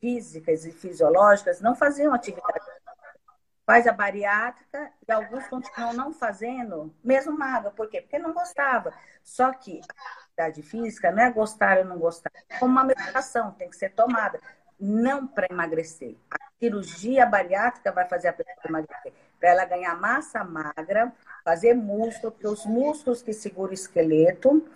físicas 0.00 0.64
e 0.64 0.72
fisiológicas, 0.72 1.60
não 1.60 1.76
faziam 1.76 2.14
atividade 2.14 2.64
faz 3.64 3.86
a 3.86 3.92
bariátrica 3.92 4.90
e 5.06 5.12
alguns 5.12 5.46
continuam 5.48 5.92
não 5.92 6.12
fazendo, 6.12 6.94
mesmo 7.02 7.36
magra. 7.36 7.70
Por 7.70 7.88
quê? 7.88 8.00
Porque 8.00 8.18
não 8.18 8.32
gostava. 8.32 8.92
Só 9.22 9.52
que 9.52 9.80
atividade 10.32 10.62
física 10.62 11.10
não 11.12 11.22
é 11.22 11.30
gostar 11.30 11.78
ou 11.78 11.84
não 11.84 11.98
gostar, 11.98 12.32
é 12.48 12.58
como 12.58 12.72
uma 12.72 12.84
medicação, 12.84 13.52
tem 13.52 13.68
que 13.68 13.76
ser 13.76 13.90
tomada, 13.90 14.40
não 14.78 15.26
para 15.26 15.46
emagrecer. 15.50 16.16
A 16.30 16.36
cirurgia 16.58 17.26
bariátrica 17.26 17.92
vai 17.92 18.08
fazer 18.08 18.28
a 18.28 18.32
pessoa 18.32 18.56
emagrecer, 18.68 19.12
para 19.38 19.50
ela 19.50 19.64
ganhar 19.64 19.94
massa 20.00 20.42
magra, 20.42 21.12
fazer 21.44 21.74
músculo, 21.74 22.32
porque 22.32 22.48
os 22.48 22.64
músculos 22.66 23.22
que 23.22 23.32
seguram 23.32 23.70
o 23.70 23.74
esqueleto 23.74 24.66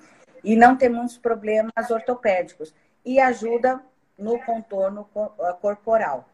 e 0.45 0.55
não 0.55 0.77
ter 0.77 0.89
muitos 0.89 1.19
problemas 1.19 1.91
ortopédicos 1.91 2.75
e 3.05 3.19
ajuda 3.19 3.81
no 4.19 4.39
contorno 4.45 5.09
corporal. 5.61 6.29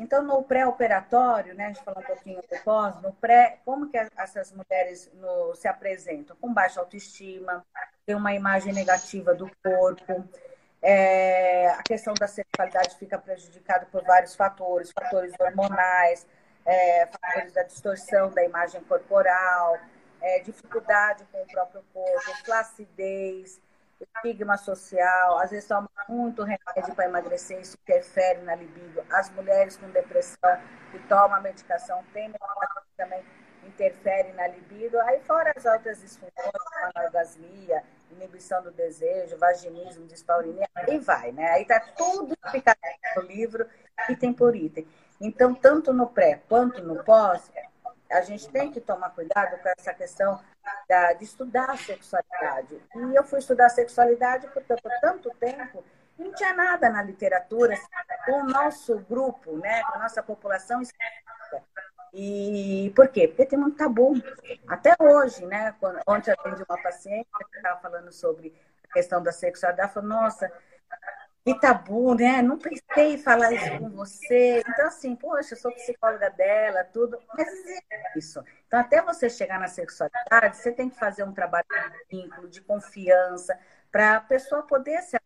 Então, 0.00 0.22
no 0.22 0.42
pré-operatório, 0.42 1.54
né, 1.54 1.66
a 1.66 1.68
gente 1.68 1.82
falou 1.82 2.00
um 2.00 2.06
pouquinho 2.06 2.40
do 2.40 2.62
pós, 2.62 3.00
no 3.02 3.12
pré, 3.14 3.58
como 3.64 3.88
que 3.88 3.96
essas 4.16 4.52
mulheres 4.52 5.10
no, 5.14 5.54
se 5.54 5.66
apresentam? 5.66 6.36
Com 6.40 6.52
baixa 6.52 6.80
autoestima, 6.80 7.64
tem 8.06 8.14
uma 8.14 8.32
imagem 8.32 8.72
negativa 8.72 9.34
do 9.34 9.50
corpo, 9.62 10.24
é, 10.80 11.68
a 11.70 11.82
questão 11.82 12.14
da 12.14 12.28
sexualidade 12.28 12.96
fica 12.96 13.18
prejudicada 13.18 13.86
por 13.86 14.04
vários 14.04 14.34
fatores, 14.34 14.92
fatores 14.92 15.34
hormonais, 15.38 16.26
é, 16.64 17.06
fatores 17.06 17.52
da 17.52 17.62
distorção 17.64 18.30
da 18.30 18.44
imagem 18.44 18.80
corporal, 18.84 19.78
é, 20.20 20.40
dificuldade 20.40 21.24
com 21.32 21.42
o 21.42 21.46
próprio 21.46 21.82
corpo, 21.92 22.44
flacidez, 22.44 23.60
estigma 24.00 24.56
social, 24.56 25.38
às 25.38 25.50
vezes 25.50 25.68
toma 25.68 25.90
muito 26.08 26.42
remédio 26.42 26.94
para 26.94 27.06
emagrecer, 27.06 27.60
isso 27.60 27.76
interfere 27.82 28.40
na 28.42 28.54
libido. 28.54 29.02
As 29.10 29.30
mulheres 29.30 29.76
com 29.76 29.88
depressão 29.90 30.58
que 30.90 30.98
tomam 31.00 31.40
medicação 31.42 32.02
têm 32.12 32.32
também 32.96 33.24
interfere 33.64 34.32
na 34.32 34.46
libido. 34.48 35.00
Aí 35.02 35.20
fora 35.20 35.52
as 35.56 35.64
outras 35.64 36.00
disfunções, 36.00 36.32
como 36.34 36.92
a 36.94 37.04
orgasmia, 37.04 37.82
inibição 38.10 38.62
do 38.62 38.70
desejo, 38.70 39.38
vaginismo, 39.38 40.06
dispaurimia, 40.06 40.68
aí 40.74 40.98
vai, 40.98 41.32
né? 41.32 41.50
Aí 41.50 41.64
tá 41.64 41.80
tudo 41.96 42.34
explicado 42.44 42.78
no 43.16 43.22
livro, 43.22 43.66
item 44.08 44.32
por 44.32 44.56
item. 44.56 44.86
Então, 45.20 45.54
tanto 45.54 45.92
no 45.92 46.06
pré 46.06 46.40
quanto 46.48 46.82
no 46.82 47.02
pós, 47.04 47.50
a 48.10 48.20
gente 48.22 48.48
tem 48.48 48.70
que 48.70 48.80
tomar 48.80 49.10
cuidado 49.10 49.60
com 49.62 49.68
essa 49.78 49.92
questão 49.92 50.40
da, 50.88 51.12
de 51.12 51.24
estudar 51.24 51.70
a 51.70 51.76
sexualidade. 51.76 52.80
E 52.94 53.14
eu 53.14 53.24
fui 53.24 53.38
estudar 53.38 53.66
a 53.66 53.70
sexualidade 53.70 54.48
porque 54.48 54.74
por 54.76 54.92
tanto 55.00 55.30
tempo 55.38 55.84
não 56.18 56.32
tinha 56.32 56.52
nada 56.54 56.90
na 56.90 57.02
literatura 57.02 57.76
com 58.26 58.40
o 58.40 58.44
nosso 58.44 58.98
grupo, 59.08 59.56
né, 59.58 59.82
com 59.84 59.98
a 59.98 60.02
nossa 60.02 60.22
população 60.22 60.82
e 62.12 62.92
por 62.96 63.08
quê? 63.08 63.28
Porque 63.28 63.46
tem 63.46 63.58
um 63.58 63.70
tabu. 63.70 64.14
Até 64.66 64.94
hoje, 64.98 65.44
né? 65.46 65.74
Quando, 65.78 66.00
ontem 66.06 66.32
atendi 66.32 66.64
uma 66.68 66.82
paciente 66.82 67.28
que 67.38 67.56
estava 67.56 67.80
falando 67.80 68.10
sobre 68.12 68.54
a 68.88 68.92
questão 68.92 69.22
da 69.22 69.32
sexualidade, 69.32 69.82
ela 69.82 69.92
falou, 69.92 70.08
nossa, 70.08 70.50
que 71.54 71.60
tabu, 71.60 72.14
né? 72.14 72.42
Não 72.42 72.58
pensei 72.58 73.14
em 73.14 73.18
falar 73.18 73.52
isso 73.52 73.78
com 73.78 73.88
você. 73.90 74.62
Então, 74.66 74.86
assim, 74.86 75.16
poxa, 75.16 75.54
eu 75.54 75.58
sou 75.58 75.72
psicóloga 75.72 76.28
dela, 76.30 76.84
tudo. 76.84 77.18
Mas 77.34 77.48
é 77.48 78.18
isso. 78.18 78.44
Então, 78.66 78.78
até 78.78 79.00
você 79.00 79.30
chegar 79.30 79.58
na 79.58 79.66
sexualidade, 79.66 80.58
você 80.58 80.72
tem 80.72 80.90
que 80.90 80.98
fazer 80.98 81.24
um 81.24 81.32
trabalho 81.32 81.64
de 81.70 82.16
vínculo, 82.16 82.48
de 82.48 82.60
confiança, 82.60 83.58
para 83.90 84.16
a 84.16 84.20
pessoa 84.20 84.62
poder 84.62 85.00
se 85.00 85.18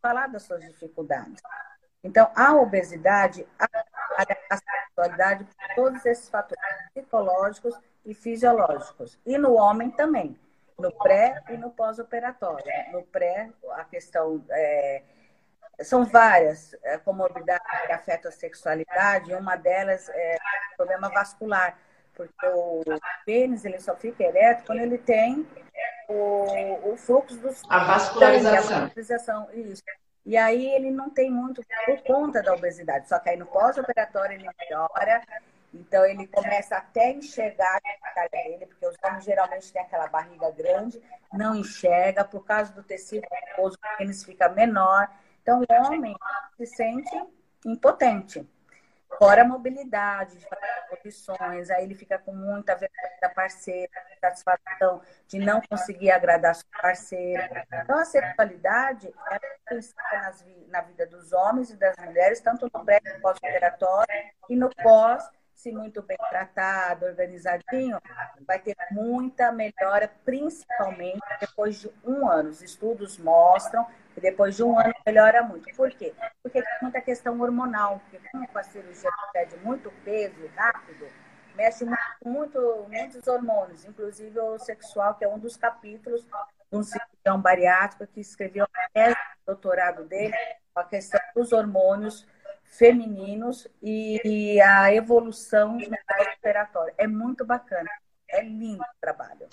falar 0.00 0.28
das 0.28 0.44
suas 0.44 0.64
dificuldades. 0.64 1.42
Então, 2.02 2.30
a 2.34 2.54
obesidade, 2.54 3.46
a 3.58 4.56
sexualidade, 4.56 5.46
todos 5.74 6.06
esses 6.06 6.30
fatores 6.30 6.64
psicológicos 6.94 7.78
e 8.06 8.14
fisiológicos. 8.14 9.18
E 9.26 9.36
no 9.36 9.52
homem 9.52 9.90
também, 9.90 10.38
no 10.78 10.90
pré 10.92 11.42
e 11.50 11.58
no 11.58 11.70
pós-operatório. 11.70 12.64
No 12.92 13.02
pré, 13.02 13.50
a 13.72 13.84
questão. 13.84 14.42
É, 14.48 15.02
são 15.82 16.04
várias 16.04 16.74
é, 16.82 16.98
comorbidades 16.98 17.66
que 17.86 17.92
afetam 17.92 18.30
a 18.30 18.32
sexualidade, 18.32 19.30
e 19.30 19.34
uma 19.34 19.56
delas 19.56 20.08
é 20.08 20.38
o 20.72 20.76
problema 20.76 21.08
vascular, 21.08 21.78
porque 22.14 22.46
o 22.46 22.82
pênis 23.24 23.64
ele 23.64 23.78
só 23.78 23.94
fica 23.94 24.24
ereto 24.24 24.64
quando 24.66 24.80
ele 24.80 24.98
tem 24.98 25.46
o, 26.08 26.92
o 26.92 26.96
fluxo 26.96 27.36
dos. 27.36 27.62
A 27.68 27.84
vascularização. 27.84 28.76
A 28.76 28.80
vascularização, 28.80 29.48
isso. 29.52 29.82
E 30.28 30.36
aí 30.36 30.66
ele 30.74 30.90
não 30.90 31.08
tem 31.08 31.30
muito 31.30 31.62
por 31.86 32.02
conta 32.02 32.42
da 32.42 32.52
obesidade. 32.52 33.08
Só 33.08 33.18
que 33.18 33.30
aí 33.30 33.36
no 33.36 33.46
pós-operatório 33.46 34.34
ele 34.34 34.46
melhora 34.60 35.22
Então 35.72 36.04
ele 36.04 36.26
começa 36.26 36.76
até 36.76 37.06
a 37.06 37.12
enxergar 37.12 37.80
a 38.02 38.10
cara 38.10 38.28
dele, 38.28 38.66
porque 38.66 38.86
os 38.86 38.96
homens 39.02 39.24
geralmente 39.24 39.72
têm 39.72 39.80
aquela 39.80 40.06
barriga 40.08 40.50
grande, 40.50 41.00
não 41.32 41.54
enxerga, 41.54 42.24
por 42.24 42.44
causa 42.44 42.72
do 42.72 42.82
tecido 42.82 43.26
o 43.58 43.70
pênis 43.96 44.22
fica 44.22 44.48
menor. 44.50 45.08
Então 45.48 45.62
o 45.62 45.86
homem 45.86 46.14
se 46.58 46.66
sente 46.66 47.24
impotente. 47.64 48.46
Fora 49.18 49.40
a 49.40 49.44
mobilidade, 49.46 50.36
condições, 50.90 51.70
aí 51.70 51.84
ele 51.84 51.94
fica 51.94 52.18
com 52.18 52.34
muita 52.34 52.74
vergonha 52.74 53.18
da 53.22 53.30
parceira, 53.30 53.90
satisfação 54.20 55.00
de 55.26 55.38
não 55.38 55.62
conseguir 55.62 56.10
agradar 56.10 56.54
sua 56.54 56.68
parceira. 56.82 57.66
Então, 57.82 57.98
a 57.98 58.04
sexualidade 58.04 59.10
é 59.30 59.38
princípio 59.64 60.66
na 60.68 60.82
vida 60.82 61.06
dos 61.06 61.32
homens 61.32 61.70
e 61.70 61.76
das 61.76 61.96
mulheres, 61.96 62.42
tanto 62.42 62.68
no 62.70 62.84
pré 62.84 63.00
pós-operatório 63.22 64.14
e 64.50 64.54
no 64.54 64.68
pós, 64.68 65.26
se 65.58 65.72
muito 65.72 66.00
bem 66.02 66.16
tratado, 66.30 67.04
organizadinho, 67.04 68.00
vai 68.46 68.60
ter 68.60 68.76
muita 68.92 69.50
melhora, 69.50 70.08
principalmente 70.24 71.18
depois 71.40 71.80
de 71.80 71.90
um 72.04 72.28
ano. 72.28 72.48
Os 72.48 72.62
estudos 72.62 73.18
mostram 73.18 73.84
que 74.14 74.20
depois 74.20 74.54
de 74.54 74.62
um 74.62 74.78
ano 74.78 74.94
melhora 75.04 75.42
muito. 75.42 75.68
Por 75.74 75.90
quê? 75.90 76.14
Porque 76.44 76.62
tem 76.62 76.78
muita 76.80 77.00
questão 77.00 77.40
hormonal, 77.40 78.00
porque 78.08 78.28
como 78.30 78.46
a 78.54 78.62
cirurgia 78.62 79.10
pede 79.32 79.56
muito 79.58 79.90
peso 80.04 80.48
rápido, 80.54 81.08
mexe 81.56 81.84
muito, 81.84 81.98
muito, 82.24 82.86
muitos 82.88 83.26
hormônios, 83.26 83.84
inclusive 83.84 84.38
o 84.38 84.60
sexual, 84.60 85.16
que 85.16 85.24
é 85.24 85.28
um 85.28 85.40
dos 85.40 85.56
capítulos 85.56 86.22
de 86.22 86.78
um 86.78 86.84
cirurgião 86.84 87.40
bariátrico 87.40 88.06
que 88.06 88.20
escreveu 88.20 88.64
a 88.64 89.16
doutorado 89.44 90.04
dele, 90.04 90.36
a 90.72 90.84
questão 90.84 91.20
dos 91.34 91.50
hormônios 91.50 92.24
femininos 92.68 93.66
e 93.82 94.60
a 94.60 94.92
evolução 94.92 95.78
do 95.78 95.88
operatório. 96.36 96.94
É 96.96 97.06
muito 97.06 97.44
bacana, 97.44 97.88
é 98.28 98.42
lindo 98.42 98.82
o 98.82 99.00
trabalho. 99.00 99.48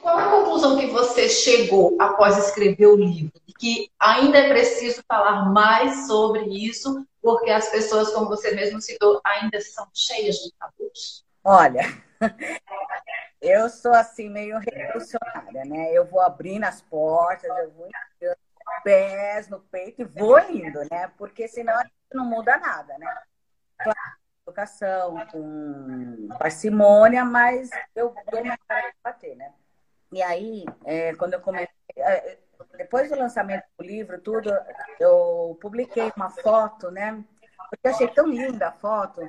Qual 0.00 0.18
a 0.18 0.30
conclusão 0.30 0.78
que 0.78 0.86
você 0.86 1.28
chegou 1.28 1.96
após 2.00 2.36
escrever 2.38 2.86
o 2.86 2.96
livro? 2.96 3.32
Que 3.58 3.90
ainda 3.98 4.38
é 4.38 4.48
preciso 4.48 5.02
falar 5.06 5.50
mais 5.50 6.06
sobre 6.06 6.44
isso, 6.44 7.06
porque 7.22 7.50
as 7.50 7.68
pessoas, 7.68 8.12
como 8.12 8.28
você 8.28 8.52
mesmo 8.52 8.80
citou, 8.80 9.20
ainda 9.24 9.60
são 9.60 9.86
cheias 9.94 10.36
de 10.36 10.52
tabus? 10.58 11.24
Olha, 11.42 11.82
eu 13.40 13.68
sou 13.68 13.92
assim 13.92 14.28
meio 14.28 14.58
revolucionária, 14.58 15.64
né? 15.64 15.92
Eu 15.92 16.04
vou 16.04 16.20
abrindo 16.20 16.64
as 16.64 16.80
portas, 16.82 17.50
eu 17.58 17.70
vou 17.70 17.88
pés 18.82 19.48
no 19.48 19.60
peito 19.60 20.02
e 20.02 20.04
vou 20.04 20.38
indo, 20.38 20.80
né? 20.90 21.10
Porque 21.18 21.48
senão 21.48 21.74
a 21.74 21.82
gente 21.82 21.95
não 22.12 22.24
muda 22.24 22.56
nada, 22.56 22.96
né? 22.98 23.06
Claro, 23.78 23.98
educação, 24.46 25.26
com 25.26 26.28
parcimônia, 26.38 27.24
mas 27.24 27.70
eu 27.94 28.14
dou 28.30 28.42
minha 28.42 28.58
cara 28.68 28.90
de 28.90 28.96
bater, 29.02 29.36
né? 29.36 29.52
E 30.12 30.22
aí, 30.22 30.64
é, 30.84 31.14
quando 31.16 31.34
eu 31.34 31.40
comecei, 31.40 31.68
é, 31.96 32.38
depois 32.76 33.10
do 33.10 33.16
lançamento 33.16 33.64
do 33.76 33.84
livro, 33.84 34.20
tudo, 34.20 34.50
eu 35.00 35.58
publiquei 35.60 36.12
uma 36.16 36.30
foto, 36.30 36.90
né? 36.90 37.24
Porque 37.70 37.88
eu 37.88 37.90
achei 37.90 38.08
tão 38.08 38.26
linda 38.28 38.68
a 38.68 38.72
foto, 38.72 39.20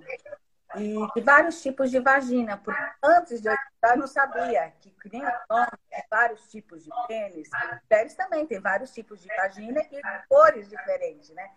e 0.79 1.13
de 1.13 1.21
vários 1.21 1.61
tipos 1.61 1.91
de 1.91 1.99
vagina, 1.99 2.57
porque 2.57 2.81
antes 3.03 3.41
de 3.41 3.49
eu 3.49 3.55
eu 3.83 3.97
não 3.97 4.07
sabia 4.07 4.73
que, 4.81 4.89
que 4.91 5.09
nem 5.11 5.21
homens 5.49 5.69
tem 5.89 6.03
vários 6.09 6.49
tipos 6.49 6.83
de 6.83 6.89
pênis, 7.07 7.49
mulheres 7.89 8.15
também 8.15 8.45
tem 8.45 8.59
vários 8.59 8.91
tipos 8.91 9.21
de 9.21 9.27
vagina 9.35 9.79
e 9.91 10.01
cores 10.27 10.69
diferentes, 10.69 11.29
né? 11.29 11.49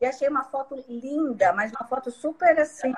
E 0.00 0.06
achei 0.06 0.28
uma 0.28 0.44
foto 0.44 0.76
linda, 0.86 1.52
mas 1.52 1.72
uma 1.72 1.88
foto 1.88 2.10
super 2.10 2.58
assim, 2.60 2.92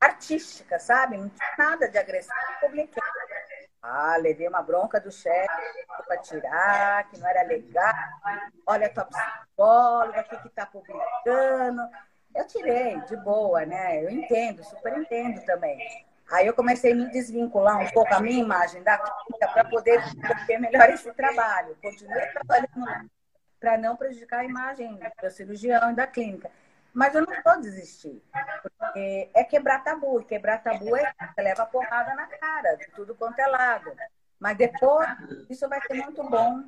artística, 0.00 0.78
sabe? 0.78 1.16
Não 1.16 1.28
tinha 1.28 1.54
nada 1.56 1.88
de 1.88 1.98
agressão. 1.98 2.36
Publiquei. 2.60 3.02
Ah, 3.82 4.16
levei 4.16 4.46
uma 4.46 4.62
bronca 4.62 5.00
do 5.00 5.10
chefe 5.10 5.86
para 6.06 6.18
tirar, 6.18 7.08
que 7.08 7.18
não 7.18 7.28
era 7.28 7.42
legal. 7.44 7.94
Olha, 8.66 8.92
tua 8.92 9.06
psicóloga, 9.06 10.20
o 10.20 10.24
que 10.24 10.36
que 10.38 10.48
tá 10.50 10.66
publicando? 10.66 11.82
Eu 12.40 12.46
tirei, 12.46 12.98
de 13.02 13.16
boa, 13.18 13.66
né? 13.66 14.02
Eu 14.02 14.08
entendo, 14.08 14.64
super 14.64 14.96
entendo 14.96 15.44
também. 15.44 15.78
Aí 16.32 16.46
eu 16.46 16.54
comecei 16.54 16.92
a 16.92 16.94
me 16.94 17.10
desvincular 17.10 17.78
um 17.78 17.90
pouco 17.90 18.14
a 18.14 18.20
minha 18.20 18.42
imagem 18.42 18.82
da 18.82 18.96
clínica 18.96 19.48
para 19.48 19.64
poder 19.64 20.02
ter 20.46 20.58
melhor 20.58 20.88
esse 20.88 21.12
trabalho. 21.12 21.76
Continuei 21.82 22.26
trabalhando 22.28 23.10
para 23.58 23.76
não 23.76 23.94
prejudicar 23.94 24.40
a 24.40 24.44
imagem 24.44 24.98
do 25.22 25.30
cirurgião 25.30 25.90
e 25.90 25.94
da 25.94 26.06
clínica. 26.06 26.50
Mas 26.94 27.14
eu 27.14 27.26
não 27.26 27.42
vou 27.44 27.60
desistir, 27.60 28.22
porque 28.62 29.30
é 29.34 29.44
quebrar 29.44 29.84
tabu. 29.84 30.22
E 30.22 30.24
quebrar 30.24 30.62
tabu 30.62 30.96
é 30.96 31.12
você 31.20 31.42
leva 31.42 31.66
porrada 31.66 32.14
na 32.14 32.26
cara, 32.26 32.74
de 32.76 32.90
tudo 32.92 33.14
quanto 33.14 33.38
é 33.38 33.46
lado. 33.46 33.92
Mas 34.38 34.56
depois, 34.56 35.10
isso 35.50 35.68
vai 35.68 35.80
ser 35.82 35.94
muito 35.94 36.22
bom 36.24 36.64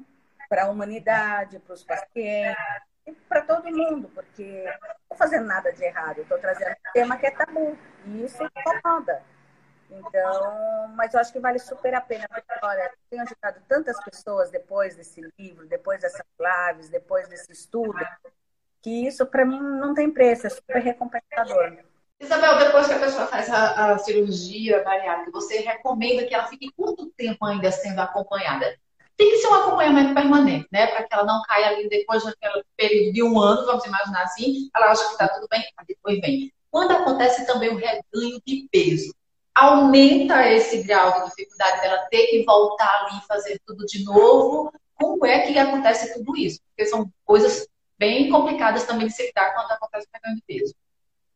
para 0.51 0.65
a 0.65 0.71
humanidade, 0.71 1.59
para 1.61 1.73
os 1.73 1.83
pacientes, 1.83 2.92
para 3.29 3.43
todo 3.43 3.71
mundo, 3.71 4.11
porque 4.15 4.65
não 4.65 4.91
estou 4.91 5.17
fazendo 5.17 5.47
nada 5.47 5.73
de 5.73 5.85
errado, 5.85 6.21
estou 6.21 6.39
trazendo 6.39 6.71
um 6.71 6.93
tema 6.93 7.17
que 7.17 7.27
é 7.27 7.31
tabu, 7.31 7.77
e 8.07 8.25
isso 8.25 8.43
incomoda. 8.43 9.23
Então, 9.91 10.89
mas 10.97 11.13
eu 11.13 11.21
acho 11.21 11.33
que 11.33 11.39
vale 11.39 11.59
super 11.59 11.95
a 11.95 12.01
pena, 12.01 12.27
porque, 12.29 12.53
olha, 12.63 12.83
eu 12.83 12.91
tenho 13.11 13.23
ajudado 13.23 13.61
tantas 13.69 14.03
pessoas 14.03 14.51
depois 14.51 14.97
desse 14.97 15.21
livro, 15.39 15.67
depois 15.67 16.01
dessas 16.01 16.25
lives, 16.41 16.89
depois 16.89 17.29
desse 17.29 17.53
estudo, 17.53 17.99
que 18.81 19.07
isso 19.07 19.27
para 19.27 19.45
mim 19.45 19.61
não 19.61 19.95
tem 19.95 20.11
preço, 20.11 20.47
é 20.47 20.51
super 20.51 20.79
recompensador. 20.79 21.79
Isabel, 22.19 22.59
depois 22.59 22.87
que 22.87 22.95
a 22.95 23.01
pessoa 23.01 23.27
faz 23.27 23.51
a, 23.51 23.93
a 23.93 23.99
cirurgia 23.99 24.83
bariátrica, 24.83 25.33
você 25.33 25.59
recomenda 25.59 26.25
que 26.25 26.35
ela 26.35 26.47
fique 26.47 26.71
quanto 26.77 27.11
tempo 27.11 27.45
ainda 27.45 27.71
sendo 27.71 28.01
acompanhada? 28.01 28.79
Tem 29.17 29.31
que 29.31 29.39
ser 29.39 29.49
um 29.49 29.55
acompanhamento 29.55 30.15
permanente, 30.15 30.69
né? 30.73 30.87
Para 30.87 31.05
que 31.05 31.15
ela 31.15 31.25
não 31.25 31.43
caia 31.43 31.69
ali 31.69 31.89
depois 31.89 32.25
daquele 32.25 32.65
período 32.77 33.13
de 33.13 33.23
um 33.23 33.39
ano, 33.39 33.67
vamos 33.67 33.85
imaginar 33.85 34.23
assim, 34.23 34.69
ela 34.75 34.91
acha 34.91 35.05
que 35.05 35.13
está 35.13 35.29
tudo 35.29 35.47
bem, 35.49 35.63
depois 35.87 36.21
vem. 36.21 36.53
Quando 36.71 36.93
acontece 36.93 37.47
também 37.47 37.69
o 37.69 37.77
reganho 37.77 38.03
de 38.47 38.69
peso, 38.71 39.15
aumenta 39.55 40.49
esse 40.49 40.83
grau 40.83 41.13
de 41.13 41.31
dificuldade 41.31 41.81
dela 41.83 42.07
ter 42.11 42.27
que 42.29 42.45
voltar 42.45 43.05
ali 43.05 43.19
e 43.19 43.27
fazer 43.27 43.61
tudo 43.67 43.85
de 43.85 44.03
novo. 44.05 44.73
Como 44.95 45.27
é 45.27 45.41
que 45.41 45.59
acontece 45.59 46.15
tudo 46.15 46.37
isso? 46.37 46.61
Porque 46.69 46.87
são 46.87 47.11
coisas 47.25 47.69
bem 47.99 48.31
complicadas 48.31 48.85
também 48.85 49.07
de 49.07 49.13
se 49.13 49.27
lidar 49.27 49.55
quando 49.55 49.73
acontece 49.73 50.07
o 50.07 50.11
reganho 50.15 50.37
de 50.37 50.43
peso. 50.43 50.75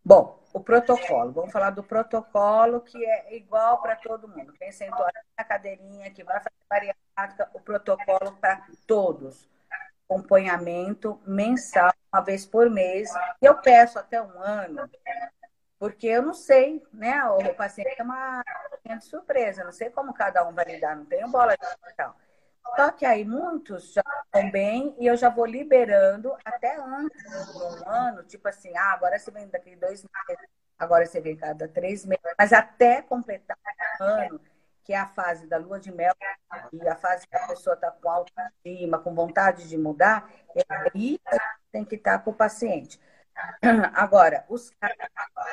Bom, 0.04 0.40
o 0.52 0.60
protocolo. 0.60 1.32
Vamos 1.32 1.52
falar 1.52 1.70
do 1.70 1.82
protocolo 1.82 2.80
que 2.80 3.04
é 3.04 3.36
igual 3.36 3.82
para 3.82 3.96
todo 3.96 4.28
mundo. 4.28 4.52
Quem 4.54 4.72
sentou 4.72 5.04
na 5.36 5.44
cadeirinha, 5.44 6.10
que 6.10 6.24
vai 6.24 6.38
fazer 6.38 6.56
bariátrica, 6.68 7.05
o 7.54 7.60
protocolo 7.60 8.32
para 8.40 8.62
todos. 8.86 9.48
Acompanhamento 10.08 11.20
mensal, 11.26 11.92
uma 12.12 12.22
vez 12.22 12.46
por 12.46 12.70
mês. 12.70 13.10
E 13.42 13.46
eu 13.46 13.56
peço 13.56 13.98
até 13.98 14.22
um 14.22 14.40
ano, 14.40 14.88
porque 15.78 16.06
eu 16.06 16.22
não 16.22 16.34
sei, 16.34 16.82
né? 16.92 17.24
O 17.24 17.54
paciente 17.54 17.96
é 17.98 18.02
uma 18.02 18.42
surpresa, 19.00 19.62
eu 19.62 19.66
não 19.66 19.72
sei 19.72 19.90
como 19.90 20.14
cada 20.14 20.46
um 20.46 20.54
vai 20.54 20.64
lidar, 20.64 20.96
não 20.96 21.04
tenho 21.04 21.28
bola 21.28 21.56
de 21.56 21.76
cristal. 21.82 22.16
Só 22.74 22.90
que 22.90 23.04
aí 23.04 23.24
muitos 23.24 23.92
já 23.92 24.02
estão 24.24 24.50
bem 24.50 24.94
e 24.98 25.06
eu 25.06 25.16
já 25.16 25.28
vou 25.28 25.46
liberando 25.46 26.36
até 26.44 26.76
antes 26.76 27.22
de 27.52 27.62
um 27.62 27.88
ano, 27.88 28.22
tipo 28.24 28.48
assim, 28.48 28.76
ah, 28.76 28.92
agora 28.92 29.18
você 29.18 29.30
vem 29.30 29.48
daqui 29.48 29.76
dois 29.76 30.02
meses, 30.02 30.44
agora 30.78 31.06
você 31.06 31.20
vem 31.20 31.36
cada 31.36 31.68
três 31.68 32.04
meses, 32.04 32.24
mas 32.38 32.52
até 32.52 33.02
completar 33.02 33.56
um 34.00 34.04
ano, 34.04 34.40
que 34.86 34.92
é 34.92 34.98
a 34.98 35.06
fase 35.08 35.48
da 35.48 35.58
lua 35.58 35.80
de 35.80 35.92
mel 35.92 36.14
e 36.72 36.88
a 36.88 36.94
fase 36.94 37.26
que 37.26 37.36
a 37.36 37.48
pessoa 37.48 37.74
está 37.74 37.90
com 37.90 38.08
autoestima, 38.08 39.00
com 39.00 39.12
vontade 39.12 39.68
de 39.68 39.76
mudar, 39.76 40.30
é 40.54 40.62
aí 40.68 41.18
tem 41.72 41.84
que 41.84 41.96
estar 41.96 42.18
tá 42.18 42.24
com 42.24 42.30
o 42.30 42.34
paciente. 42.34 43.00
Agora, 43.92 44.46
os 44.48 44.70
casos 44.70 44.96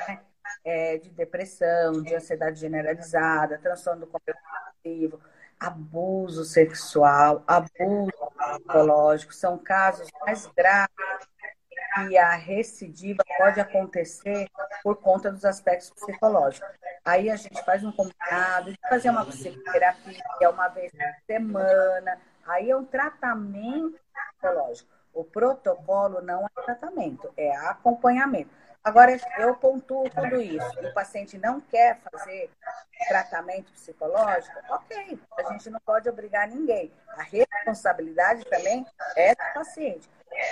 né, 0.08 0.22
é, 0.64 0.98
de 1.00 1.10
depressão, 1.10 2.04
de 2.04 2.14
ansiedade 2.14 2.60
generalizada, 2.60 3.58
transtorno 3.58 4.08
compulsivo, 4.08 5.20
abuso 5.60 6.46
sexual, 6.46 7.44
abuso 7.48 8.12
psicológico, 8.38 9.34
são 9.34 9.58
casos 9.58 10.08
mais 10.22 10.46
graves 10.56 10.94
e 12.10 12.18
a 12.18 12.36
recidiva 12.36 13.24
pode 13.38 13.60
acontecer 13.60 14.48
por 14.84 14.96
conta 14.98 15.32
dos 15.32 15.44
aspectos 15.44 15.90
psicológicos. 15.90 16.70
Aí 17.06 17.30
a 17.30 17.36
gente 17.36 17.62
faz 17.64 17.84
um 17.84 17.92
combinado 17.92 18.74
fazer 18.90 19.10
uma 19.10 19.26
psicoterapia 19.26 20.50
uma 20.50 20.68
vez 20.70 20.92
por 20.92 21.26
semana. 21.26 22.18
Aí 22.46 22.70
é 22.70 22.76
um 22.76 22.86
tratamento 22.86 24.00
psicológico. 24.40 24.90
O 25.14 25.24
protocolo 25.24 26.22
não 26.22 26.46
é 26.46 26.62
tratamento, 26.64 27.32
é 27.38 27.56
acompanhamento. 27.58 28.50
Agora, 28.84 29.18
eu 29.38 29.56
pontuo 29.56 30.10
tudo 30.10 30.42
isso. 30.42 30.80
O 30.82 30.94
paciente 30.94 31.38
não 31.38 31.62
quer 31.62 32.00
fazer 32.12 32.50
tratamento 33.08 33.72
psicológico, 33.72 34.60
ok. 34.70 35.20
A 35.38 35.44
gente 35.52 35.70
não 35.70 35.80
pode 35.80 36.10
obrigar 36.10 36.50
ninguém. 36.50 36.92
A 37.18 37.24
responsabilidade 37.24 38.44
também 38.46 38.86
é 39.16 39.34
do 39.36 39.54
paciente. 39.54 40.10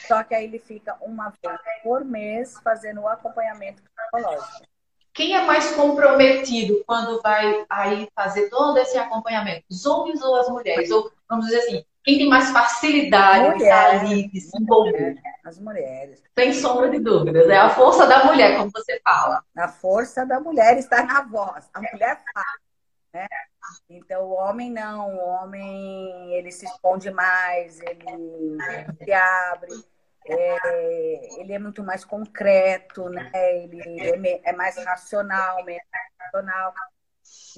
Só 0.07 0.23
que 0.23 0.33
aí 0.33 0.45
ele 0.45 0.59
fica 0.59 0.95
uma 1.01 1.33
vez 1.43 1.59
por 1.83 2.05
mês 2.05 2.57
fazendo 2.61 3.01
o 3.01 3.07
acompanhamento 3.07 3.81
psicológico. 3.83 4.70
Quem 5.13 5.35
é 5.35 5.41
mais 5.45 5.71
comprometido 5.75 6.83
quando 6.85 7.21
vai 7.21 7.65
aí 7.69 8.09
fazer 8.15 8.49
todo 8.49 8.77
esse 8.77 8.97
acompanhamento? 8.97 9.65
Os 9.69 9.85
homens 9.85 10.21
ou 10.21 10.35
as 10.35 10.49
mulheres? 10.49 10.89
Ou, 10.91 11.11
vamos 11.29 11.45
dizer 11.45 11.59
assim, 11.59 11.85
quem 12.03 12.17
tem 12.17 12.29
mais 12.29 12.49
facilidade 12.49 13.49
mulher, 13.49 13.57
de 13.57 13.63
estar 13.63 13.89
ali, 13.89 14.27
de 14.29 14.41
se 14.41 14.57
envolver? 14.61 15.21
As 15.43 15.59
mulheres. 15.59 16.23
Sem 16.37 16.53
sombra 16.53 16.89
de 16.89 16.99
dúvidas. 16.99 17.47
É 17.47 17.57
a 17.57 17.69
força 17.69 18.07
da 18.07 18.25
mulher, 18.25 18.57
como 18.57 18.71
você 18.71 18.99
fala. 19.03 19.43
A 19.55 19.67
força 19.67 20.25
da 20.25 20.39
mulher 20.39 20.77
está 20.77 21.03
na 21.03 21.21
voz. 21.23 21.69
A 21.73 21.79
mulher 21.79 22.21
fala. 22.33 22.45
Né? 23.13 23.27
Então, 23.89 24.23
o 24.23 24.33
homem 24.33 24.71
não. 24.71 25.15
O 25.15 25.19
homem, 25.19 26.33
ele 26.33 26.51
se 26.51 26.65
esconde 26.65 27.11
mais, 27.11 27.79
ele 27.81 28.57
se 29.03 29.11
abre. 29.11 29.71
É, 30.25 31.41
ele 31.41 31.53
é 31.53 31.59
muito 31.59 31.83
mais 31.83 32.05
concreto, 32.05 33.09
né? 33.09 33.31
Ele 33.33 34.27
é, 34.27 34.49
é 34.49 34.53
mais 34.53 34.77
racional, 34.83 35.63
menos 35.63 35.83
racional. 36.19 36.73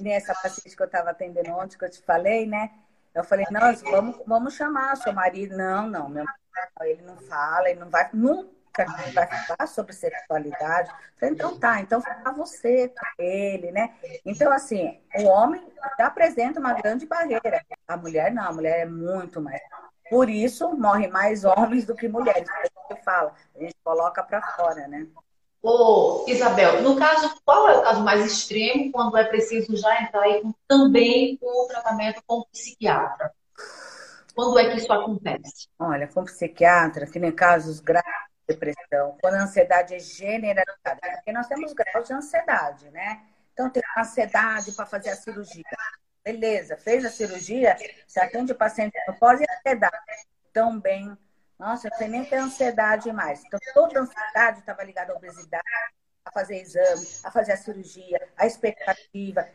Nessa 0.00 0.34
paciente 0.34 0.74
que 0.74 0.82
eu 0.82 0.86
estava 0.86 1.10
atendendo 1.10 1.50
ontem, 1.52 1.76
que 1.76 1.84
eu 1.84 1.90
te 1.90 2.02
falei, 2.02 2.46
né? 2.46 2.70
Eu 3.14 3.22
falei, 3.22 3.46
nossa, 3.50 3.84
vamos, 3.84 4.20
vamos 4.26 4.54
chamar 4.54 4.96
seu 4.96 5.12
marido. 5.12 5.56
Não, 5.56 5.88
não, 5.88 6.08
meu 6.08 6.24
marido, 6.24 6.98
ele 6.98 7.02
não 7.02 7.16
fala, 7.16 7.70
ele 7.70 7.78
não 7.78 7.88
vai, 7.88 8.10
nunca 8.12 8.84
vai 9.12 9.28
falar 9.46 9.66
sobre 9.68 9.92
sexualidade. 9.92 10.90
Falei, 11.16 11.34
então 11.34 11.58
tá, 11.58 11.80
então 11.80 12.00
fala 12.00 12.32
você 12.32 12.88
com 12.88 13.22
ele, 13.22 13.70
né? 13.70 13.94
Então, 14.24 14.52
assim, 14.52 15.00
o 15.16 15.24
homem 15.24 15.64
apresenta 15.98 16.58
uma 16.58 16.72
grande 16.72 17.06
barreira. 17.06 17.64
A 17.86 17.96
mulher 17.96 18.32
não, 18.32 18.48
a 18.48 18.52
mulher 18.52 18.80
é 18.80 18.86
muito 18.86 19.40
mais. 19.40 19.62
Por 20.14 20.30
isso, 20.30 20.70
morrem 20.76 21.10
mais 21.10 21.44
homens 21.44 21.84
do 21.84 21.92
que 21.96 22.06
mulheres. 22.06 22.48
A 22.48 22.92
gente 22.92 23.02
fala, 23.02 23.34
a 23.52 23.58
gente 23.58 23.74
coloca 23.82 24.22
para 24.22 24.40
fora, 24.40 24.86
né? 24.86 25.08
Ô, 25.60 26.24
Isabel, 26.28 26.82
no 26.82 26.94
caso, 26.94 27.34
qual 27.44 27.68
é 27.68 27.78
o 27.78 27.82
caso 27.82 28.00
mais 28.04 28.24
extremo 28.24 28.92
quando 28.92 29.16
é 29.16 29.24
preciso 29.24 29.76
já 29.76 30.02
entrar 30.02 30.22
aí 30.22 30.40
com, 30.40 30.54
também 30.68 31.36
com 31.38 31.64
o 31.64 31.66
tratamento 31.66 32.22
com 32.28 32.36
o 32.36 32.46
psiquiatra? 32.46 33.32
Quando 34.36 34.56
é 34.56 34.70
que 34.70 34.76
isso 34.76 34.92
acontece? 34.92 35.66
Olha, 35.80 36.06
com 36.06 36.22
psiquiatra, 36.22 37.08
que 37.08 37.18
nem 37.18 37.32
casos 37.32 37.80
graves 37.80 38.08
de 38.46 38.54
depressão, 38.54 39.18
quando 39.20 39.34
a 39.34 39.42
ansiedade 39.42 39.96
é 39.96 39.98
generalizada, 39.98 41.00
porque 41.16 41.32
nós 41.32 41.48
temos 41.48 41.72
graus 41.72 42.06
de 42.06 42.14
ansiedade, 42.14 42.88
né? 42.90 43.20
Então, 43.52 43.68
tem 43.68 43.82
ansiedade 43.98 44.70
para 44.70 44.86
fazer 44.86 45.10
a 45.10 45.16
cirurgia. 45.16 45.64
Beleza, 46.24 46.76
fez 46.76 47.04
a 47.04 47.10
cirurgia, 47.10 47.76
você 48.06 48.20
atende 48.20 48.52
o 48.52 48.56
paciente 48.56 48.96
no 49.06 49.14
pós 49.18 49.40
e 49.40 49.44
ansiedade. 49.44 49.96
Também 50.52 51.16
nossa, 51.58 51.88
eu 51.88 52.08
nem 52.08 52.24
ter 52.24 52.36
ansiedade 52.36 53.12
mais. 53.12 53.44
Então, 53.44 53.58
toda 53.72 53.98
a 53.98 54.02
ansiedade 54.02 54.58
estava 54.58 54.82
ligada 54.82 55.12
à 55.12 55.16
obesidade, 55.16 55.64
a 56.24 56.32
fazer 56.32 56.60
exame, 56.60 57.06
a 57.22 57.30
fazer 57.30 57.52
a 57.52 57.56
cirurgia, 57.56 58.28
a 58.36 58.46
expectativa. 58.46 59.48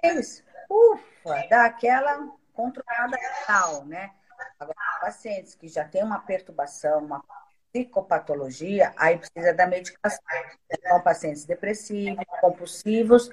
Fez. 0.00 0.42
Ufa, 0.70 1.46
dá 1.48 1.66
aquela 1.66 2.28
controlada 2.52 3.16
total, 3.18 3.84
né? 3.84 4.10
Agora, 4.58 4.76
pacientes 5.00 5.54
que 5.54 5.68
já 5.68 5.84
têm 5.84 6.02
uma 6.02 6.20
perturbação, 6.20 7.04
uma 7.04 7.22
psicopatologia, 7.72 8.92
aí 8.96 9.18
precisa 9.18 9.52
da 9.52 9.66
medicação. 9.66 10.24
São 10.88 11.00
pacientes 11.02 11.44
depressivos, 11.44 12.24
compulsivos, 12.40 13.30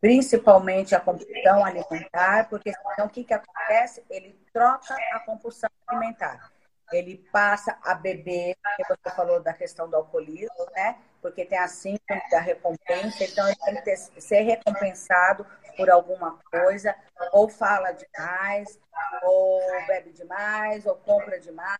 principalmente 0.00 0.94
a 0.94 1.00
compulsão 1.00 1.64
alimentar, 1.64 2.48
porque 2.48 2.72
senão 2.72 3.06
o 3.06 3.10
que, 3.10 3.24
que 3.24 3.34
acontece? 3.34 4.04
Ele 4.08 4.38
troca 4.52 4.96
a 5.12 5.20
compulsão 5.20 5.70
alimentar 5.86 6.50
ele 6.92 7.18
passa 7.32 7.78
a 7.82 7.94
beber, 7.94 8.56
você 8.88 9.14
falou 9.14 9.40
da 9.40 9.52
questão 9.52 9.88
do 9.88 9.96
alcoolismo, 9.96 10.66
né? 10.74 10.96
Porque 11.20 11.44
tem 11.44 11.58
a 11.58 11.68
síndrome 11.68 12.22
da 12.30 12.40
recompensa, 12.40 13.24
então 13.24 13.46
ele 13.46 13.56
tem 13.56 13.74
que 13.76 13.82
ter, 13.82 13.96
ser 13.96 14.40
recompensado 14.42 15.46
por 15.76 15.90
alguma 15.90 16.38
coisa, 16.50 16.94
ou 17.32 17.48
fala 17.48 17.92
demais, 17.92 18.78
ou 19.22 19.60
bebe 19.86 20.12
demais, 20.12 20.86
ou 20.86 20.94
compra 20.96 21.38
demais, 21.38 21.78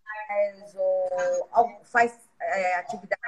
ou 0.76 1.80
faz 1.84 2.18
é, 2.40 2.74
atividade 2.76 3.22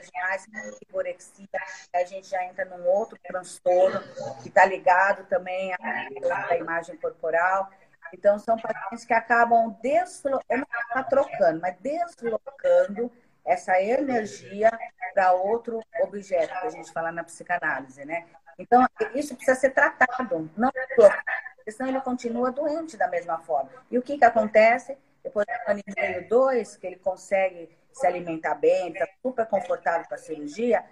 demais, 0.00 0.46
vigorexia, 0.80 1.46
a 1.92 2.04
gente 2.04 2.28
já 2.28 2.44
entra 2.44 2.64
num 2.64 2.84
outro 2.86 3.18
transtorno 3.22 4.00
que 4.42 4.48
está 4.48 4.64
ligado 4.64 5.24
também 5.26 5.72
à 5.74 6.56
imagem 6.56 6.96
corporal. 6.96 7.70
Então, 8.12 8.38
são 8.38 8.56
pacientes 8.56 9.04
que 9.04 9.12
acabam 9.12 9.76
deslocando, 9.82 10.66
não 10.94 11.04
trocando, 11.04 11.60
mas 11.60 11.76
deslocando 11.80 13.10
essa 13.44 13.80
energia 13.80 14.70
para 15.12 15.32
outro 15.32 15.80
objeto, 16.02 16.60
que 16.60 16.66
a 16.66 16.70
gente 16.70 16.92
fala 16.92 17.12
na 17.12 17.24
psicanálise, 17.24 18.04
né? 18.04 18.26
Então, 18.58 18.86
isso 19.14 19.34
precisa 19.34 19.58
ser 19.58 19.70
tratado, 19.70 20.50
não 20.56 20.70
trocar, 20.94 21.24
senão 21.68 21.90
ele 21.90 22.00
continua 22.00 22.52
doente 22.52 22.96
da 22.96 23.08
mesma 23.08 23.38
forma. 23.38 23.70
E 23.90 23.98
o 23.98 24.02
que, 24.02 24.16
que 24.16 24.24
acontece? 24.24 24.96
Depois 25.22 25.46
do 25.46 25.70
ano 25.70 25.80
e 25.86 26.00
meio, 26.00 26.28
dois, 26.28 26.76
que 26.76 26.86
ele 26.86 26.96
consegue 26.96 27.76
se 27.94 28.06
alimentar 28.06 28.54
bem, 28.54 28.92
está 28.92 29.08
super 29.22 29.46
confortável 29.46 30.06
para 30.06 30.16
a 30.16 30.20
cirurgia, 30.20 30.84